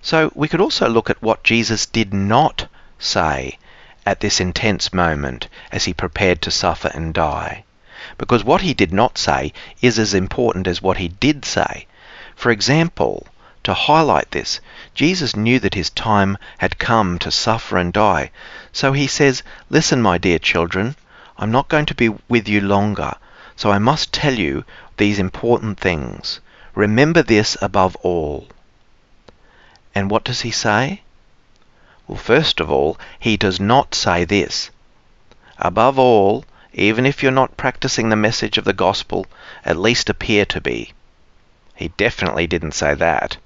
So, 0.00 0.30
we 0.34 0.48
could 0.48 0.60
also 0.60 0.88
look 0.88 1.10
at 1.10 1.20
what 1.20 1.42
Jesus 1.42 1.86
did 1.86 2.14
not 2.14 2.68
say 2.98 3.58
at 4.06 4.20
this 4.20 4.40
intense 4.40 4.92
moment 4.92 5.48
as 5.72 5.84
he 5.86 5.92
prepared 5.92 6.40
to 6.42 6.50
suffer 6.50 6.90
and 6.94 7.12
die 7.12 7.64
because 8.20 8.44
what 8.44 8.60
he 8.60 8.74
did 8.74 8.92
not 8.92 9.16
say 9.16 9.50
is 9.80 9.98
as 9.98 10.12
important 10.12 10.66
as 10.66 10.82
what 10.82 10.98
he 10.98 11.08
did 11.08 11.42
say. 11.42 11.86
For 12.36 12.50
example, 12.50 13.26
to 13.62 13.72
highlight 13.72 14.30
this, 14.30 14.60
Jesus 14.94 15.34
knew 15.34 15.58
that 15.60 15.72
his 15.72 15.88
time 15.88 16.36
had 16.58 16.78
come 16.78 17.18
to 17.20 17.30
suffer 17.30 17.78
and 17.78 17.94
die. 17.94 18.30
So 18.72 18.92
he 18.92 19.06
says, 19.06 19.42
Listen, 19.70 20.02
my 20.02 20.18
dear 20.18 20.38
children, 20.38 20.96
I'm 21.38 21.50
not 21.50 21.70
going 21.70 21.86
to 21.86 21.94
be 21.94 22.10
with 22.28 22.46
you 22.46 22.60
longer, 22.60 23.14
so 23.56 23.70
I 23.70 23.78
must 23.78 24.12
tell 24.12 24.34
you 24.34 24.64
these 24.98 25.18
important 25.18 25.80
things. 25.80 26.40
Remember 26.74 27.22
this 27.22 27.56
above 27.62 27.96
all. 28.02 28.48
And 29.94 30.10
what 30.10 30.24
does 30.24 30.42
he 30.42 30.50
say? 30.50 31.00
Well, 32.06 32.18
first 32.18 32.60
of 32.60 32.70
all, 32.70 32.98
he 33.18 33.38
does 33.38 33.58
not 33.58 33.94
say 33.94 34.26
this. 34.26 34.68
Above 35.56 35.98
all, 35.98 36.44
even 36.72 37.04
if 37.04 37.22
you're 37.22 37.32
not 37.32 37.56
practicing 37.56 38.08
the 38.08 38.16
message 38.16 38.56
of 38.56 38.64
the 38.64 38.72
gospel, 38.72 39.26
at 39.64 39.76
least 39.76 40.08
appear 40.08 40.44
to 40.44 40.60
be. 40.60 40.92
He 41.74 41.88
definitely 41.96 42.46
didn't 42.46 42.72
say 42.72 42.94
that. 42.94 43.36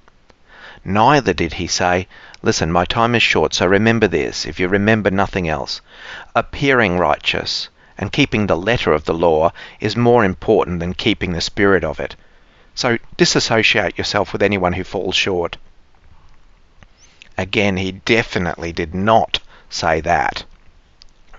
Neither 0.84 1.32
did 1.32 1.54
he 1.54 1.66
say, 1.66 2.06
Listen, 2.42 2.70
my 2.70 2.84
time 2.84 3.14
is 3.14 3.22
short, 3.22 3.54
so 3.54 3.64
remember 3.64 4.06
this, 4.06 4.44
if 4.44 4.60
you 4.60 4.68
remember 4.68 5.10
nothing 5.10 5.48
else. 5.48 5.80
Appearing 6.34 6.98
righteous 6.98 7.70
and 7.96 8.12
keeping 8.12 8.46
the 8.46 8.56
letter 8.56 8.92
of 8.92 9.04
the 9.04 9.14
law 9.14 9.50
is 9.80 9.96
more 9.96 10.24
important 10.24 10.80
than 10.80 10.92
keeping 10.92 11.32
the 11.32 11.40
spirit 11.40 11.84
of 11.84 12.00
it. 12.00 12.16
So 12.74 12.98
disassociate 13.16 13.96
yourself 13.96 14.32
with 14.32 14.42
anyone 14.42 14.74
who 14.74 14.84
falls 14.84 15.14
short. 15.14 15.56
Again, 17.38 17.78
he 17.78 17.92
definitely 17.92 18.72
did 18.72 18.94
not 18.94 19.38
say 19.70 20.00
that, 20.02 20.44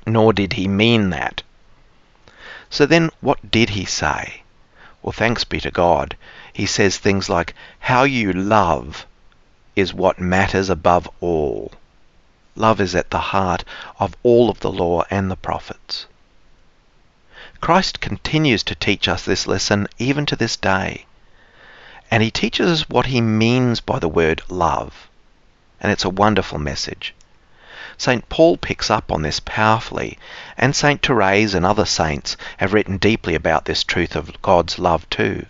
nor 0.08 0.34
did 0.34 0.54
he 0.54 0.68
mean 0.68 1.12
that. 1.12 1.44
So 2.76 2.86
then, 2.86 3.10
what 3.22 3.52
did 3.52 3.70
he 3.70 3.86
say? 3.86 4.42
Well, 5.02 5.14
thanks 5.14 5.46
be 5.46 5.62
to 5.62 5.72
God. 5.72 6.18
He 6.52 6.66
says 6.66 6.98
things 6.98 7.30
like, 7.30 7.56
How 7.80 8.04
you 8.04 8.34
love 8.34 9.08
is 9.78 9.94
what 9.94 10.20
matters 10.20 10.70
above 10.70 11.10
all. 11.22 11.72
Love 12.54 12.82
is 12.82 12.94
at 12.94 13.12
the 13.12 13.32
heart 13.32 13.64
of 13.98 14.18
all 14.24 14.50
of 14.50 14.60
the 14.60 14.70
law 14.70 15.06
and 15.10 15.32
the 15.32 15.38
prophets. 15.38 16.06
Christ 17.62 18.02
continues 18.02 18.62
to 18.64 18.76
teach 18.76 19.08
us 19.08 19.24
this 19.24 19.48
lesson 19.48 19.88
even 19.98 20.26
to 20.26 20.36
this 20.36 20.58
day. 20.58 21.06
And 22.12 22.22
he 22.22 22.30
teaches 22.30 22.70
us 22.70 22.90
what 22.90 23.06
he 23.06 23.22
means 23.22 23.80
by 23.80 24.00
the 24.00 24.10
word 24.10 24.42
love. 24.50 25.08
And 25.80 25.94
it's 25.94 26.04
a 26.04 26.10
wonderful 26.10 26.60
message. 26.60 27.16
St. 27.98 28.28
Paul 28.28 28.58
picks 28.58 28.92
up 28.92 29.10
on 29.10 29.22
this 29.22 29.40
powerfully, 29.40 30.18
and 30.58 30.76
St. 30.76 31.02
Therese 31.02 31.54
and 31.54 31.66
other 31.66 31.86
saints 31.86 32.36
have 32.58 32.74
written 32.74 32.98
deeply 32.98 33.36
about 33.36 33.64
this 33.64 33.86
truth 33.86 34.18
of 34.18 34.42
God's 34.42 34.78
love 34.78 35.10
too. 35.10 35.46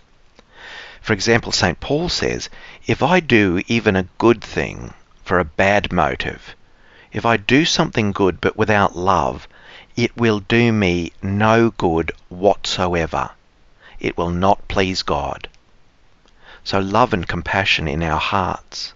For 1.00 1.12
example, 1.12 1.50
St. 1.50 1.80
Paul 1.80 2.08
says, 2.08 2.48
If 2.86 3.02
I 3.02 3.18
do 3.18 3.62
even 3.66 3.96
a 3.96 4.06
good 4.18 4.44
thing 4.44 4.94
for 5.24 5.40
a 5.40 5.44
bad 5.44 5.92
motive, 5.92 6.54
if 7.12 7.26
I 7.26 7.36
do 7.36 7.64
something 7.64 8.12
good 8.12 8.40
but 8.40 8.56
without 8.56 8.96
love, 8.96 9.48
it 9.96 10.16
will 10.16 10.38
do 10.38 10.70
me 10.72 11.10
no 11.22 11.70
good 11.70 12.12
whatsoever. 12.28 13.30
It 13.98 14.16
will 14.16 14.30
not 14.30 14.68
please 14.68 15.02
God. 15.02 15.48
So 16.62 16.78
love 16.78 17.12
and 17.12 17.26
compassion 17.26 17.88
in 17.88 18.04
our 18.04 18.20
hearts 18.20 18.92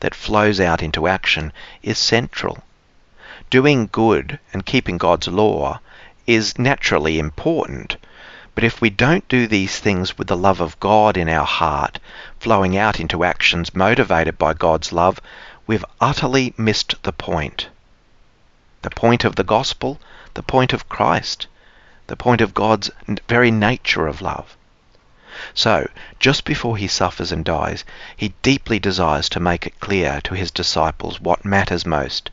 that 0.00 0.14
flows 0.14 0.60
out 0.60 0.82
into 0.84 1.08
action 1.08 1.52
is 1.82 1.98
central 1.98 2.62
doing 3.52 3.86
good 3.92 4.38
and 4.54 4.64
keeping 4.64 4.96
God's 4.96 5.28
law 5.28 5.78
is 6.26 6.58
naturally 6.58 7.18
important. 7.18 7.98
But 8.54 8.64
if 8.64 8.80
we 8.80 8.88
don't 8.88 9.28
do 9.28 9.46
these 9.46 9.78
things 9.78 10.16
with 10.16 10.28
the 10.28 10.38
love 10.38 10.62
of 10.62 10.80
God 10.80 11.18
in 11.18 11.28
our 11.28 11.44
heart, 11.44 11.98
flowing 12.40 12.78
out 12.78 12.98
into 12.98 13.24
actions 13.24 13.74
motivated 13.74 14.38
by 14.38 14.54
God's 14.54 14.90
love, 14.90 15.20
we've 15.66 15.84
utterly 16.00 16.54
missed 16.56 16.94
the 17.02 17.12
point. 17.12 17.68
The 18.80 18.88
point 18.88 19.22
of 19.22 19.36
the 19.36 19.44
gospel, 19.44 20.00
the 20.32 20.42
point 20.42 20.72
of 20.72 20.88
Christ, 20.88 21.46
the 22.06 22.16
point 22.16 22.40
of 22.40 22.54
God's 22.54 22.90
very 23.28 23.50
nature 23.50 24.06
of 24.06 24.22
love. 24.22 24.56
So, 25.52 25.90
just 26.18 26.46
before 26.46 26.78
he 26.78 26.88
suffers 26.88 27.30
and 27.30 27.44
dies, 27.44 27.84
he 28.16 28.32
deeply 28.40 28.78
desires 28.78 29.28
to 29.28 29.40
make 29.40 29.66
it 29.66 29.78
clear 29.78 30.22
to 30.22 30.32
his 30.32 30.50
disciples 30.50 31.20
what 31.20 31.44
matters 31.44 31.84
most 31.84 32.30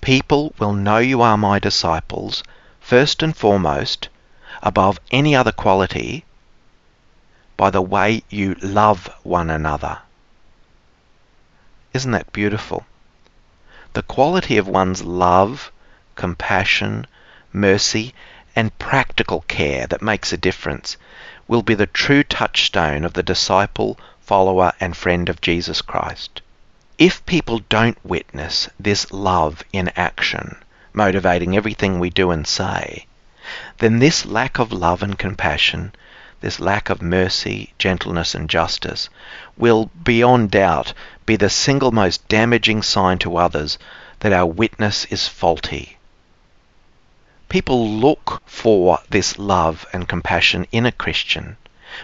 People 0.00 0.54
will 0.58 0.72
know 0.72 0.98
you 0.98 1.20
are 1.20 1.36
my 1.36 1.58
disciples, 1.58 2.42
first 2.80 3.22
and 3.22 3.36
foremost, 3.36 4.08
above 4.62 4.98
any 5.10 5.36
other 5.36 5.52
quality, 5.52 6.24
by 7.56 7.68
the 7.70 7.82
way 7.82 8.22
you 8.30 8.54
love 8.62 9.08
one 9.22 9.50
another. 9.50 9.98
Isn't 11.92 12.12
that 12.12 12.32
beautiful? 12.32 12.86
The 13.92 14.02
quality 14.02 14.56
of 14.56 14.66
one's 14.66 15.02
love, 15.02 15.70
compassion, 16.14 17.06
mercy, 17.52 18.14
and 18.56 18.78
practical 18.78 19.42
care 19.48 19.86
that 19.88 20.00
makes 20.00 20.32
a 20.32 20.36
difference 20.36 20.96
will 21.46 21.62
be 21.62 21.74
the 21.74 21.86
true 21.86 22.22
touchstone 22.22 23.04
of 23.04 23.12
the 23.12 23.22
disciple, 23.22 23.98
follower, 24.20 24.72
and 24.80 24.96
friend 24.96 25.28
of 25.28 25.40
Jesus 25.40 25.82
Christ. 25.82 26.40
If 27.00 27.24
people 27.24 27.60
don't 27.70 27.96
witness 28.04 28.68
this 28.78 29.10
love 29.10 29.62
in 29.72 29.90
action, 29.96 30.56
motivating 30.92 31.56
everything 31.56 31.98
we 31.98 32.10
do 32.10 32.30
and 32.30 32.46
say, 32.46 33.06
then 33.78 34.00
this 34.00 34.26
lack 34.26 34.58
of 34.58 34.70
love 34.70 35.02
and 35.02 35.18
compassion, 35.18 35.94
this 36.42 36.60
lack 36.60 36.90
of 36.90 37.00
mercy, 37.00 37.72
gentleness, 37.78 38.34
and 38.34 38.50
justice, 38.50 39.08
will 39.56 39.86
beyond 40.04 40.50
doubt 40.50 40.92
be 41.24 41.36
the 41.36 41.48
single 41.48 41.90
most 41.90 42.28
damaging 42.28 42.82
sign 42.82 43.16
to 43.20 43.38
others 43.38 43.78
that 44.18 44.34
our 44.34 44.44
witness 44.44 45.06
is 45.06 45.26
faulty. 45.26 45.96
People 47.48 47.88
look 47.88 48.42
for 48.44 48.98
this 49.08 49.38
love 49.38 49.86
and 49.94 50.06
compassion 50.06 50.66
in 50.70 50.84
a 50.84 50.92
Christian. 50.92 51.56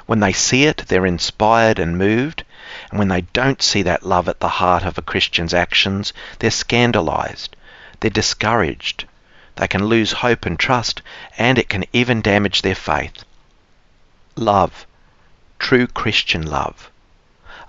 When 0.06 0.20
they 0.20 0.32
see 0.32 0.64
it, 0.64 0.85
they're 0.88 1.04
inspired 1.04 1.78
and 1.78 1.98
moved, 1.98 2.44
and 2.90 2.99
when 2.99 3.09
they 3.09 3.22
don't 3.22 3.62
see 3.62 3.83
that 3.83 4.07
love 4.07 4.29
at 4.29 4.40
the 4.40 4.49
heart 4.49 4.85
of 4.85 4.96
a 4.96 5.03
Christian's 5.03 5.55
actions, 5.55 6.12
they're 6.38 6.51
scandalized. 6.51 7.57
They're 8.01 8.11
discouraged. 8.11 9.07
They 9.57 9.68
can 9.68 9.87
lose 9.87 10.12
hope 10.12 10.46
and 10.46 10.59
trust, 10.59 11.03
and 11.38 11.59
it 11.59 11.68
can 11.68 11.85
even 11.92 12.20
damage 12.20 12.62
their 12.62 12.75
faith. 12.75 13.25
Love. 14.37 14.87
True 15.59 15.87
Christian 15.87 16.42
love. 16.46 16.90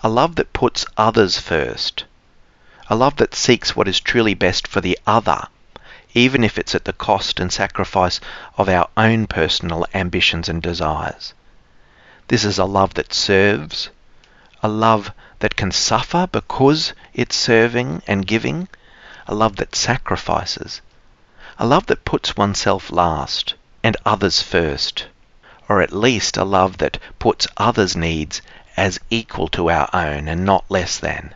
A 0.04 0.10
love 0.10 0.36
that 0.36 0.54
puts 0.54 0.86
others 0.98 1.40
first. 1.40 2.04
A 2.90 2.96
love 2.96 3.16
that 3.16 3.34
seeks 3.34 3.76
what 3.76 3.88
is 3.88 4.00
truly 4.00 4.34
best 4.34 4.68
for 4.68 4.82
the 4.82 5.00
other, 5.08 5.48
even 6.14 6.44
if 6.44 6.58
it's 6.58 6.76
at 6.76 6.86
the 6.86 6.94
cost 6.94 7.40
and 7.40 7.52
sacrifice 7.52 8.20
of 8.58 8.70
our 8.70 8.90
own 8.96 9.28
personal 9.28 9.86
ambitions 9.94 10.48
and 10.50 10.62
desires. 10.62 11.34
This 12.28 12.44
is 12.44 12.60
a 12.60 12.66
love 12.66 12.94
that 12.96 13.14
serves, 13.14 13.90
a 14.64 14.68
love 14.68 15.12
that 15.40 15.56
can 15.56 15.72
suffer 15.72 16.28
because 16.32 16.94
it's 17.14 17.36
serving 17.36 18.02
and 18.08 18.26
giving, 18.26 18.68
a 19.28 19.36
love 19.36 19.58
that 19.58 19.76
sacrifices, 19.76 20.82
a 21.60 21.66
love 21.66 21.86
that 21.86 22.06
puts 22.06 22.36
oneself 22.36 22.92
last 22.92 23.54
and 23.84 23.96
others 24.06 24.42
first, 24.42 25.06
or 25.70 25.82
at 25.82 25.92
least 25.92 26.38
a 26.38 26.44
love 26.44 26.78
that 26.78 26.98
puts 27.20 27.48
others' 27.58 27.96
needs 27.96 28.42
as 28.76 29.00
equal 29.10 29.48
to 29.48 29.70
our 29.70 29.90
own 29.94 30.28
and 30.28 30.46
not 30.46 30.66
less 30.70 30.98
than. 30.98 31.34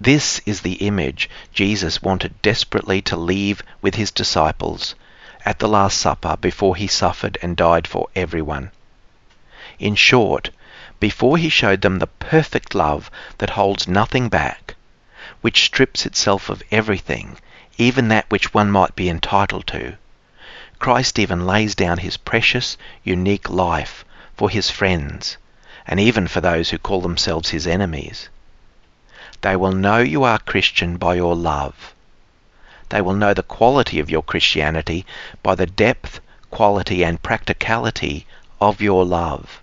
This 0.00 0.40
is 0.46 0.60
the 0.60 0.74
image 0.74 1.30
Jesus 1.54 2.02
wanted 2.02 2.42
desperately 2.42 3.00
to 3.02 3.16
leave 3.16 3.62
with 3.80 3.94
his 3.94 4.10
disciples 4.10 4.94
at 5.44 5.58
the 5.58 5.68
Last 5.68 5.98
Supper 5.98 6.36
before 6.36 6.76
he 6.76 6.86
suffered 6.86 7.38
and 7.40 7.56
died 7.56 7.86
for 7.86 8.08
everyone. 8.14 8.72
In 9.78 9.94
short, 9.94 10.50
before 10.98 11.36
he 11.36 11.48
showed 11.48 11.82
them 11.82 11.98
the 11.98 12.06
perfect 12.06 12.74
love 12.74 13.10
that 13.38 13.50
holds 13.50 13.86
nothing 13.86 14.28
back, 14.28 14.74
which 15.40 15.64
strips 15.64 16.06
itself 16.06 16.48
of 16.48 16.62
everything, 16.70 17.36
even 17.78 18.08
that 18.08 18.30
which 18.30 18.54
one 18.54 18.70
might 18.70 18.96
be 18.96 19.08
entitled 19.08 19.66
to, 19.66 19.96
Christ 20.78 21.18
even 21.18 21.46
lays 21.46 21.74
down 21.74 21.98
his 21.98 22.16
precious, 22.16 22.76
unique 23.02 23.48
life 23.48 24.04
for 24.36 24.50
his 24.50 24.70
friends, 24.70 25.36
and 25.86 25.98
even 25.98 26.26
for 26.26 26.40
those 26.40 26.70
who 26.70 26.78
call 26.78 27.00
themselves 27.00 27.50
his 27.50 27.66
enemies. 27.66 28.28
They 29.42 29.56
will 29.56 29.72
know 29.72 29.98
you 29.98 30.24
are 30.24 30.38
Christian 30.38 30.96
by 30.96 31.14
your 31.14 31.34
love. 31.34 31.94
They 32.88 33.00
will 33.00 33.14
know 33.14 33.34
the 33.34 33.42
quality 33.42 34.00
of 34.00 34.10
your 34.10 34.22
Christianity 34.22 35.04
by 35.42 35.54
the 35.54 35.66
depth, 35.66 36.20
quality, 36.50 37.04
and 37.04 37.22
practicality 37.22 38.26
of 38.60 38.80
your 38.80 39.04
love. 39.04 39.60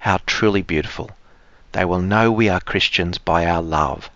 How 0.00 0.20
truly 0.26 0.62
beautiful. 0.62 1.10
They 1.72 1.84
will 1.84 2.00
know 2.00 2.30
we 2.30 2.48
are 2.48 2.60
Christians 2.60 3.18
by 3.18 3.46
our 3.46 3.60
love. 3.60 4.08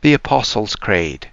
The 0.00 0.14
Apostles' 0.14 0.76
Creed. 0.76 1.28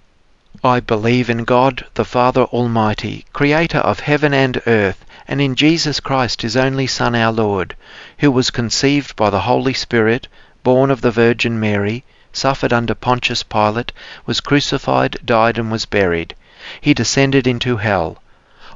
I 0.64 0.80
believe 0.80 1.30
in 1.30 1.44
God, 1.44 1.86
the 1.96 2.06
Father 2.06 2.44
Almighty, 2.44 3.26
creator 3.34 3.80
of 3.80 4.02
heaven 4.02 4.34
and 4.34 4.62
earth, 4.68 5.04
and 5.28 5.42
in 5.42 5.56
Jesus 5.56 6.00
Christ, 6.00 6.44
his 6.44 6.56
only 6.56 6.86
Son, 6.86 7.16
our 7.16 7.32
Lord, 7.32 7.76
who 8.20 8.30
was 8.30 8.52
conceived 8.52 9.16
by 9.16 9.30
the 9.30 9.42
Holy 9.42 9.74
Spirit, 9.74 10.28
born 10.64 10.92
of 10.92 11.02
the 11.02 11.10
Virgin 11.10 11.60
Mary, 11.60 12.04
suffered 12.32 12.72
under 12.72 12.94
Pontius 12.94 13.44
Pilate, 13.44 13.92
was 14.26 14.40
crucified, 14.40 15.18
died, 15.26 15.58
and 15.58 15.72
was 15.72 15.86
buried. 15.86 16.36
He 16.80 16.94
descended 16.94 17.48
into 17.48 17.78
hell. 17.78 18.21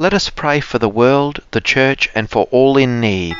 let 0.00 0.14
us 0.14 0.30
pray 0.30 0.60
for 0.60 0.78
the 0.78 0.88
world, 0.88 1.40
the 1.50 1.60
Church, 1.60 2.08
and 2.14 2.30
for 2.30 2.44
all 2.50 2.78
in 2.78 3.02
need. 3.02 3.36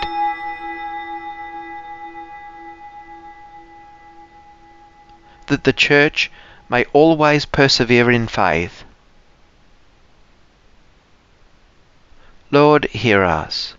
That 5.47 5.65
the 5.65 5.73
Church 5.73 6.31
may 6.69 6.85
always 6.93 7.47
persevere 7.47 8.11
in 8.11 8.29
faith. 8.29 8.85
Lord, 12.51 12.85
hear 12.91 13.25
us. 13.25 13.75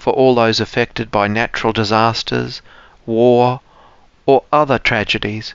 For 0.00 0.12
all 0.12 0.34
those 0.34 0.58
affected 0.58 1.12
by 1.12 1.28
natural 1.28 1.72
disasters, 1.72 2.62
war, 3.06 3.60
or 4.26 4.42
other 4.50 4.80
tragedies, 4.80 5.54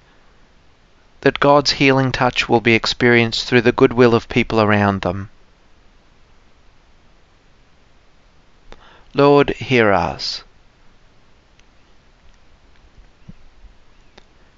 that 1.21 1.39
God's 1.39 1.71
healing 1.71 2.12
touch 2.12 2.47
will 2.47 2.62
be 2.62 2.73
experienced 2.73 3.45
through 3.45 3.62
the 3.62 3.71
goodwill 3.71 4.15
of 4.15 4.29
people 4.29 4.62
around 4.62 5.01
them. 5.01 5.29
Lord, 9.13 9.49
hear 9.51 9.91
us. 9.91 10.43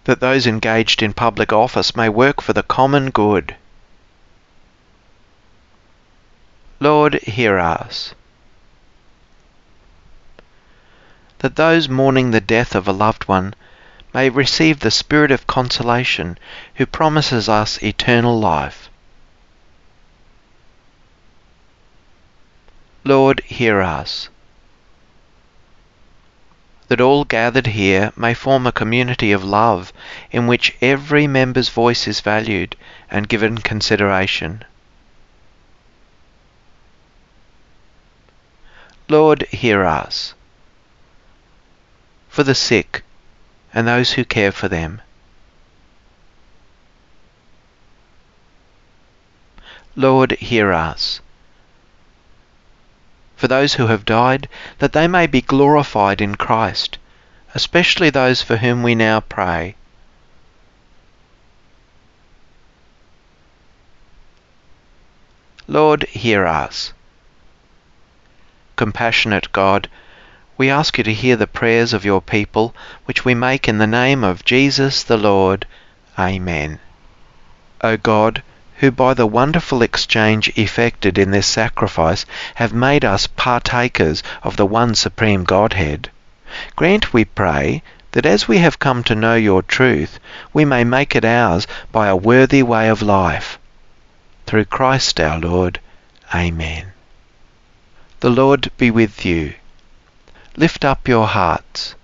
That 0.04 0.19
those 0.19 0.45
engaged 0.45 1.02
in 1.02 1.13
public 1.13 1.54
office 1.54 1.95
may 1.95 2.10
work 2.10 2.41
for 2.41 2.54
the 2.54 2.63
common 2.63 3.12
good. 3.12 3.56
Lord, 6.80 7.15
hear 7.21 7.58
us. 7.58 8.13
That 11.39 11.56
those 11.56 11.88
mourning 11.88 12.32
the 12.32 12.41
death 12.41 12.76
of 12.76 12.88
a 12.88 12.91
loved 12.91 13.28
one 13.28 13.56
may 14.13 14.30
receive 14.30 14.80
the 14.80 14.91
Spirit 14.91 15.32
of 15.32 15.47
consolation 15.47 16.38
who 16.76 16.86
promises 16.86 17.47
us 17.47 17.82
eternal 17.82 18.39
life. 18.39 18.89
Lord, 23.04 23.39
hear 23.41 23.82
us. 23.82 24.30
That 26.88 27.02
all 27.02 27.24
gathered 27.24 27.67
here 27.67 28.12
may 28.15 28.34
form 28.34 28.67
a 28.67 28.71
community 28.71 29.32
of 29.32 29.43
love 29.43 29.93
in 30.30 30.45
which 30.45 30.76
every 30.82 31.26
member's 31.26 31.69
voice 31.69 32.08
is 32.08 32.19
valued 32.19 32.76
and 33.10 33.30
given 33.30 33.58
consideration. 33.58 34.65
Lord, 39.08 39.47
hear 39.52 39.84
us. 39.86 40.34
For 42.30 42.43
the 42.43 42.56
sick, 42.56 43.04
and 43.73 43.88
those 43.88 44.13
who 44.13 44.25
care 44.25 44.51
for 44.51 44.67
them. 44.67 45.01
Lord, 49.95 50.31
hear 50.34 50.71
us. 50.71 51.19
For 53.36 53.47
those 53.47 53.73
who 53.73 53.88
have 53.88 54.05
died, 54.05 54.47
that 54.79 54.93
they 54.93 55.07
may 55.07 55.27
be 55.27 55.41
glorified 55.41 56.21
in 56.21 56.36
Christ, 56.36 56.97
especially 57.55 58.10
those 58.10 58.41
for 58.41 58.57
whom 58.57 58.84
we 58.84 58.95
now 58.95 59.19
pray. 59.19 59.75
Lord, 65.67 66.03
hear 66.10 66.45
us. 66.45 66.93
Compassionate 68.75 69.51
God, 69.51 69.89
we 70.62 70.69
ask 70.69 71.00
you 71.00 71.04
to 71.04 71.12
hear 71.12 71.36
the 71.36 71.47
prayers 71.47 71.91
of 71.91 72.06
your 72.06 72.21
people, 72.21 72.76
which 73.06 73.26
we 73.26 73.34
make 73.34 73.67
in 73.67 73.80
the 73.80 73.88
name 73.88 74.24
of 74.24 74.45
Jesus 74.45 75.02
the 75.02 75.17
Lord. 75.17 75.65
Amen. 76.19 76.78
O 77.84 77.97
God, 77.97 78.43
who 78.76 78.91
by 78.91 79.15
the 79.15 79.26
wonderful 79.26 79.82
exchange 79.82 80.50
effected 80.56 81.17
in 81.17 81.32
this 81.32 81.47
sacrifice 81.47 82.28
have 82.54 82.74
made 82.74 83.04
us 83.04 83.26
partakers 83.26 84.21
of 84.43 84.56
the 84.56 84.67
one 84.67 84.93
supreme 84.93 85.45
Godhead, 85.45 86.12
grant, 86.76 87.12
we 87.12 87.26
pray, 87.26 87.82
that 88.12 88.28
as 88.28 88.47
we 88.47 88.60
have 88.60 88.78
come 88.78 89.04
to 89.06 89.15
know 89.15 89.34
your 89.34 89.63
truth, 89.63 90.19
we 90.54 90.63
may 90.63 90.84
make 90.84 91.15
it 91.15 91.26
ours 91.26 91.65
by 91.91 92.06
a 92.06 92.15
worthy 92.15 92.62
way 92.62 92.88
of 92.88 93.02
life. 93.02 93.58
Through 94.45 94.65
Christ 94.65 95.19
our 95.19 95.39
Lord. 95.39 95.80
Amen. 96.36 96.93
The 98.19 98.30
Lord 98.30 98.69
be 98.78 98.91
with 98.91 99.26
you. 99.26 99.56
Lift 100.58 100.84
up 100.84 101.08
your 101.08 101.28
hearts. 101.28 101.96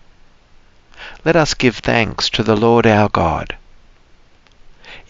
Let 1.26 1.36
us 1.36 1.54
give 1.54 1.80
thanks 1.80 2.30
to 2.30 2.44
the 2.44 2.56
Lord 2.56 2.88
our 2.88 3.10
God. 3.10 3.58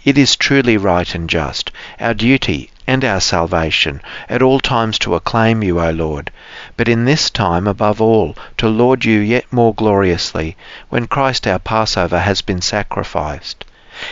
It 0.04 0.17
is 0.17 0.36
truly 0.36 0.76
right 0.76 1.13
and 1.13 1.30
just, 1.30 1.69
our 2.00 2.15
duty 2.15 2.71
and 2.88 3.06
our 3.06 3.19
salvation, 3.19 4.02
at 4.28 4.41
all 4.41 4.60
times 4.60 4.97
to 5.00 5.13
acclaim 5.13 5.62
you, 5.62 5.80
O 5.80 5.91
Lord, 5.91 6.32
but 6.78 6.89
in 6.89 7.06
this 7.06 7.30
time 7.30 7.67
above 7.67 8.02
all 8.02 8.36
to 8.58 8.67
laud 8.67 9.06
you 9.06 9.19
yet 9.19 9.45
more 9.54 9.76
gloriously, 9.76 10.58
when 10.89 11.06
Christ 11.06 11.45
our 11.45 11.60
Passover 11.60 12.21
has 12.21 12.41
been 12.41 12.62
sacrificed. 12.62 13.65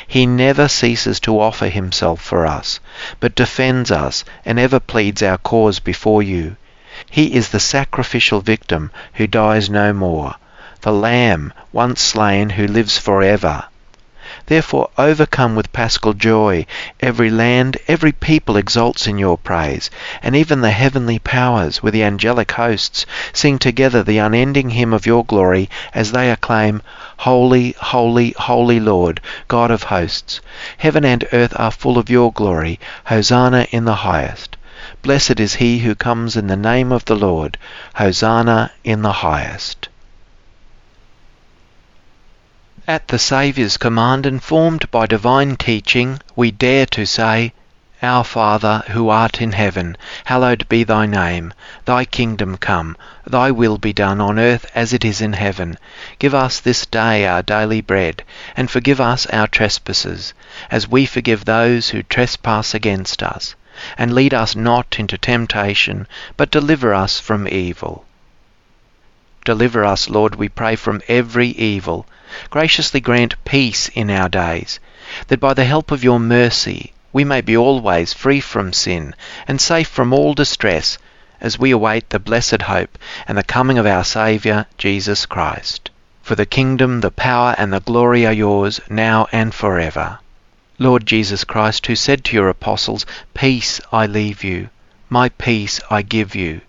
He 0.05 0.27
never 0.27 0.67
ceases 0.67 1.19
to 1.21 1.39
offer 1.39 1.69
himself 1.69 2.21
for 2.21 2.45
us, 2.45 2.79
but 3.19 3.33
defends 3.33 3.89
us 3.89 4.23
and 4.45 4.59
ever 4.59 4.79
pleads 4.79 5.23
our 5.23 5.39
cause 5.39 5.79
before 5.79 6.21
you. 6.21 6.57
He 7.15 7.33
is 7.33 7.47
the 7.47 7.61
sacrificial 7.61 8.41
victim 8.41 8.91
who 9.13 9.25
dies 9.25 9.69
no 9.69 9.93
more, 9.93 10.35
the 10.81 10.91
Lamb 10.91 11.53
once 11.71 12.01
slain 12.01 12.49
who 12.49 12.67
lives 12.67 12.97
forever. 12.97 13.63
Therefore 14.47 14.89
overcome 14.97 15.55
with 15.55 15.71
paschal 15.71 16.11
joy, 16.11 16.65
every 16.99 17.29
land, 17.29 17.77
every 17.87 18.11
people 18.11 18.57
exults 18.57 19.07
in 19.07 19.17
your 19.17 19.37
praise, 19.37 19.89
and 20.21 20.35
even 20.35 20.59
the 20.59 20.71
heavenly 20.71 21.17
powers 21.19 21.81
with 21.81 21.93
the 21.93 22.03
angelic 22.03 22.51
hosts 22.51 23.05
sing 23.31 23.59
together 23.59 24.03
the 24.03 24.17
unending 24.17 24.71
hymn 24.71 24.91
of 24.91 25.05
your 25.05 25.23
glory 25.23 25.69
as 25.93 26.11
they 26.11 26.29
acclaim, 26.29 26.81
Holy, 27.19 27.75
holy, 27.79 28.35
holy 28.37 28.81
Lord, 28.81 29.21
God 29.47 29.71
of 29.71 29.83
hosts. 29.83 30.41
Heaven 30.79 31.05
and 31.05 31.25
earth 31.31 31.53
are 31.55 31.71
full 31.71 31.97
of 31.97 32.09
your 32.09 32.33
glory. 32.33 32.77
Hosanna 33.05 33.67
in 33.71 33.85
the 33.85 34.03
highest. 34.03 34.54
Blessed 35.05 35.39
is 35.39 35.53
he 35.53 35.77
who 35.77 35.93
comes 35.93 36.35
in 36.35 36.47
the 36.47 36.55
name 36.55 36.91
of 36.91 37.05
the 37.05 37.15
Lord. 37.15 37.59
Hosanna 37.93 38.71
in 38.83 39.03
the 39.03 39.11
highest. 39.11 39.87
At 42.87 43.09
the 43.09 43.19
Saviour's 43.19 43.77
command, 43.77 44.25
informed 44.25 44.89
by 44.89 45.05
divine 45.05 45.57
teaching, 45.57 46.19
we 46.35 46.49
dare 46.49 46.87
to 46.87 47.05
say, 47.05 47.53
Our 48.01 48.23
Father, 48.23 48.81
who 48.87 49.09
art 49.09 49.41
in 49.41 49.51
heaven, 49.51 49.95
hallowed 50.23 50.67
be 50.69 50.83
thy 50.83 51.05
name. 51.05 51.53
Thy 51.85 52.05
kingdom 52.05 52.57
come, 52.57 52.97
thy 53.27 53.51
will 53.51 53.77
be 53.77 53.93
done 53.93 54.19
on 54.19 54.39
earth 54.39 54.65
as 54.73 54.91
it 54.91 55.05
is 55.05 55.21
in 55.21 55.33
heaven. 55.33 55.77
Give 56.17 56.33
us 56.33 56.59
this 56.59 56.83
day 56.87 57.27
our 57.27 57.43
daily 57.43 57.81
bread, 57.81 58.23
and 58.57 58.71
forgive 58.71 58.99
us 58.99 59.27
our 59.27 59.45
trespasses, 59.45 60.33
as 60.71 60.87
we 60.87 61.05
forgive 61.05 61.45
those 61.45 61.89
who 61.89 62.01
trespass 62.01 62.73
against 62.73 63.21
us. 63.21 63.53
And 63.97 64.13
lead 64.13 64.33
us 64.33 64.55
not 64.55 64.99
into 64.99 65.17
temptation, 65.17 66.07
but 66.37 66.51
deliver 66.51 66.93
us 66.93 67.19
from 67.19 67.47
evil. 67.47 68.05
Deliver 69.43 69.85
us, 69.85 70.09
Lord, 70.09 70.35
we 70.35 70.49
pray, 70.49 70.75
from 70.75 71.01
every 71.07 71.49
evil 71.49 72.07
graciously 72.49 72.99
grant 72.99 73.33
peace 73.45 73.87
in 73.89 74.09
our 74.09 74.27
days, 74.27 74.79
that 75.27 75.39
by 75.39 75.53
the 75.53 75.63
help 75.63 75.91
of 75.91 76.03
your 76.03 76.19
mercy 76.19 76.91
we 77.13 77.23
may 77.23 77.39
be 77.39 77.55
always 77.55 78.13
free 78.13 78.41
from 78.41 78.73
sin 78.73 79.15
and 79.47 79.61
safe 79.61 79.87
from 79.87 80.11
all 80.11 80.33
distress 80.33 80.97
as 81.39 81.59
we 81.59 81.71
await 81.71 82.09
the 82.09 82.19
blessed 82.19 82.63
hope 82.63 82.97
and 83.27 83.37
the 83.37 83.43
coming 83.43 83.77
of 83.77 83.85
our 83.85 84.03
Saviour, 84.03 84.65
Jesus 84.77 85.25
Christ. 85.25 85.89
For 86.23 86.35
the 86.35 86.45
kingdom, 86.45 87.01
the 87.01 87.11
power, 87.11 87.55
and 87.57 87.71
the 87.71 87.79
glory 87.79 88.25
are 88.25 88.33
yours, 88.33 88.81
now 88.89 89.27
and 89.31 89.53
forever. 89.53 90.19
Lord 90.77 91.05
Jesus 91.05 91.45
Christ, 91.45 91.87
who 91.87 91.95
said 91.95 92.25
to 92.25 92.35
your 92.35 92.49
apostles, 92.49 93.05
Peace 93.33 93.79
I 93.93 94.07
leave 94.07 94.43
you, 94.43 94.69
my 95.09 95.29
peace 95.29 95.79
I 95.89 96.01
give 96.01 96.35
you. 96.35 96.59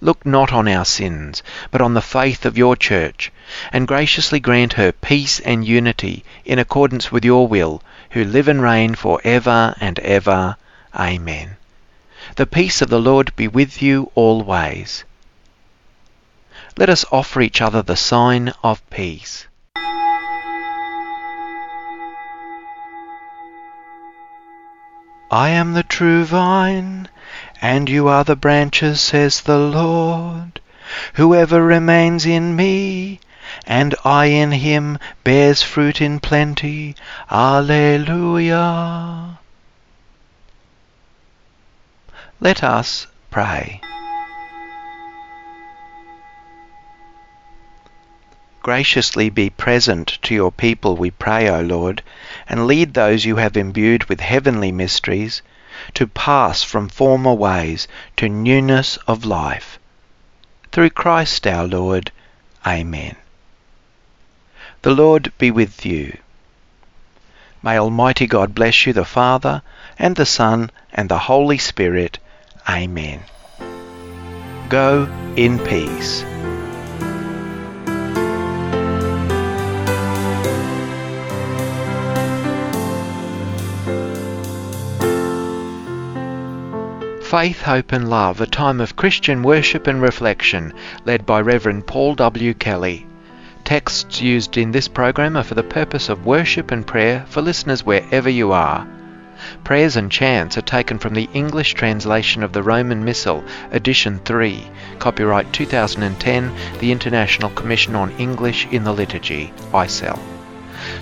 Look 0.00 0.26
not 0.26 0.52
on 0.52 0.66
our 0.66 0.84
sins, 0.84 1.44
but 1.70 1.80
on 1.80 1.94
the 1.94 2.02
faith 2.02 2.44
of 2.44 2.58
your 2.58 2.74
church, 2.74 3.30
and 3.72 3.86
graciously 3.86 4.40
grant 4.40 4.72
her 4.72 4.90
peace 4.90 5.38
and 5.38 5.64
unity 5.64 6.24
in 6.44 6.58
accordance 6.58 7.12
with 7.12 7.24
your 7.24 7.46
will, 7.46 7.82
who 8.10 8.24
live 8.24 8.48
and 8.48 8.60
reign 8.60 8.96
for 8.96 9.20
ever 9.22 9.76
and 9.80 10.00
ever. 10.00 10.56
Amen. 10.94 11.56
The 12.34 12.46
peace 12.46 12.82
of 12.82 12.90
the 12.90 13.00
Lord 13.00 13.30
be 13.36 13.46
with 13.46 13.80
you 13.80 14.10
always. 14.16 15.04
Let 16.76 16.90
us 16.90 17.04
offer 17.12 17.40
each 17.40 17.62
other 17.62 17.80
the 17.80 17.96
sign 17.96 18.52
of 18.64 18.82
peace. 18.90 19.46
I 25.30 25.48
am 25.48 25.72
the 25.72 25.82
true 25.82 26.24
vine, 26.24 27.08
and 27.60 27.88
you 27.88 28.06
are 28.06 28.22
the 28.22 28.36
branches, 28.36 29.00
says 29.00 29.40
the 29.40 29.58
Lord. 29.58 30.60
Whoever 31.14 31.64
remains 31.64 32.24
in 32.24 32.54
me, 32.54 33.18
and 33.66 33.94
I 34.04 34.26
in 34.26 34.52
him, 34.52 34.98
bears 35.24 35.62
fruit 35.62 36.00
in 36.00 36.20
plenty. 36.20 36.94
Alleluia. 37.30 39.38
Let 42.38 42.62
us 42.62 43.06
pray. 43.30 43.80
Graciously 48.66 49.30
be 49.30 49.48
present 49.48 50.18
to 50.22 50.34
your 50.34 50.50
people, 50.50 50.96
we 50.96 51.12
pray, 51.12 51.48
O 51.48 51.60
Lord, 51.60 52.02
and 52.48 52.66
lead 52.66 52.94
those 52.94 53.24
you 53.24 53.36
have 53.36 53.56
imbued 53.56 54.06
with 54.06 54.18
heavenly 54.18 54.72
mysteries 54.72 55.40
to 55.94 56.08
pass 56.08 56.64
from 56.64 56.88
former 56.88 57.32
ways 57.32 57.86
to 58.16 58.28
newness 58.28 58.96
of 59.06 59.24
life. 59.24 59.78
Through 60.72 60.90
Christ 60.90 61.46
our 61.46 61.68
Lord. 61.68 62.10
Amen. 62.66 63.14
The 64.82 64.90
Lord 64.90 65.32
be 65.38 65.52
with 65.52 65.86
you. 65.86 66.18
May 67.62 67.78
Almighty 67.78 68.26
God 68.26 68.52
bless 68.52 68.84
you, 68.84 68.92
the 68.92 69.04
Father, 69.04 69.62
and 69.96 70.16
the 70.16 70.26
Son, 70.26 70.72
and 70.92 71.08
the 71.08 71.18
Holy 71.30 71.58
Spirit. 71.58 72.18
Amen. 72.68 73.20
Go 74.68 75.08
in 75.36 75.60
peace. 75.60 76.24
Faith, 87.36 87.60
Hope 87.60 87.92
and 87.92 88.08
Love, 88.08 88.40
a 88.40 88.46
time 88.46 88.80
of 88.80 88.96
Christian 88.96 89.42
worship 89.42 89.86
and 89.86 90.00
reflection, 90.00 90.72
led 91.04 91.26
by 91.26 91.38
Reverend 91.38 91.86
Paul 91.86 92.14
W. 92.14 92.54
Kelly. 92.54 93.06
Texts 93.62 94.22
used 94.22 94.56
in 94.56 94.72
this 94.72 94.88
program 94.88 95.36
are 95.36 95.42
for 95.42 95.54
the 95.54 95.62
purpose 95.62 96.08
of 96.08 96.24
worship 96.24 96.70
and 96.70 96.86
prayer 96.86 97.26
for 97.28 97.42
listeners 97.42 97.84
wherever 97.84 98.30
you 98.30 98.52
are. 98.52 98.86
Prayers 99.64 99.96
and 99.96 100.10
chants 100.10 100.56
are 100.56 100.62
taken 100.62 100.98
from 100.98 101.12
the 101.12 101.28
English 101.34 101.74
translation 101.74 102.42
of 102.42 102.54
the 102.54 102.62
Roman 102.62 103.04
Missal, 103.04 103.44
Edition 103.70 104.18
3, 104.24 104.66
copyright 104.98 105.52
2010, 105.52 106.54
the 106.78 106.90
International 106.90 107.50
Commission 107.50 107.94
on 107.94 108.12
English 108.12 108.66
in 108.70 108.82
the 108.84 108.94
Liturgy, 108.94 109.52
ICEL. 109.74 110.18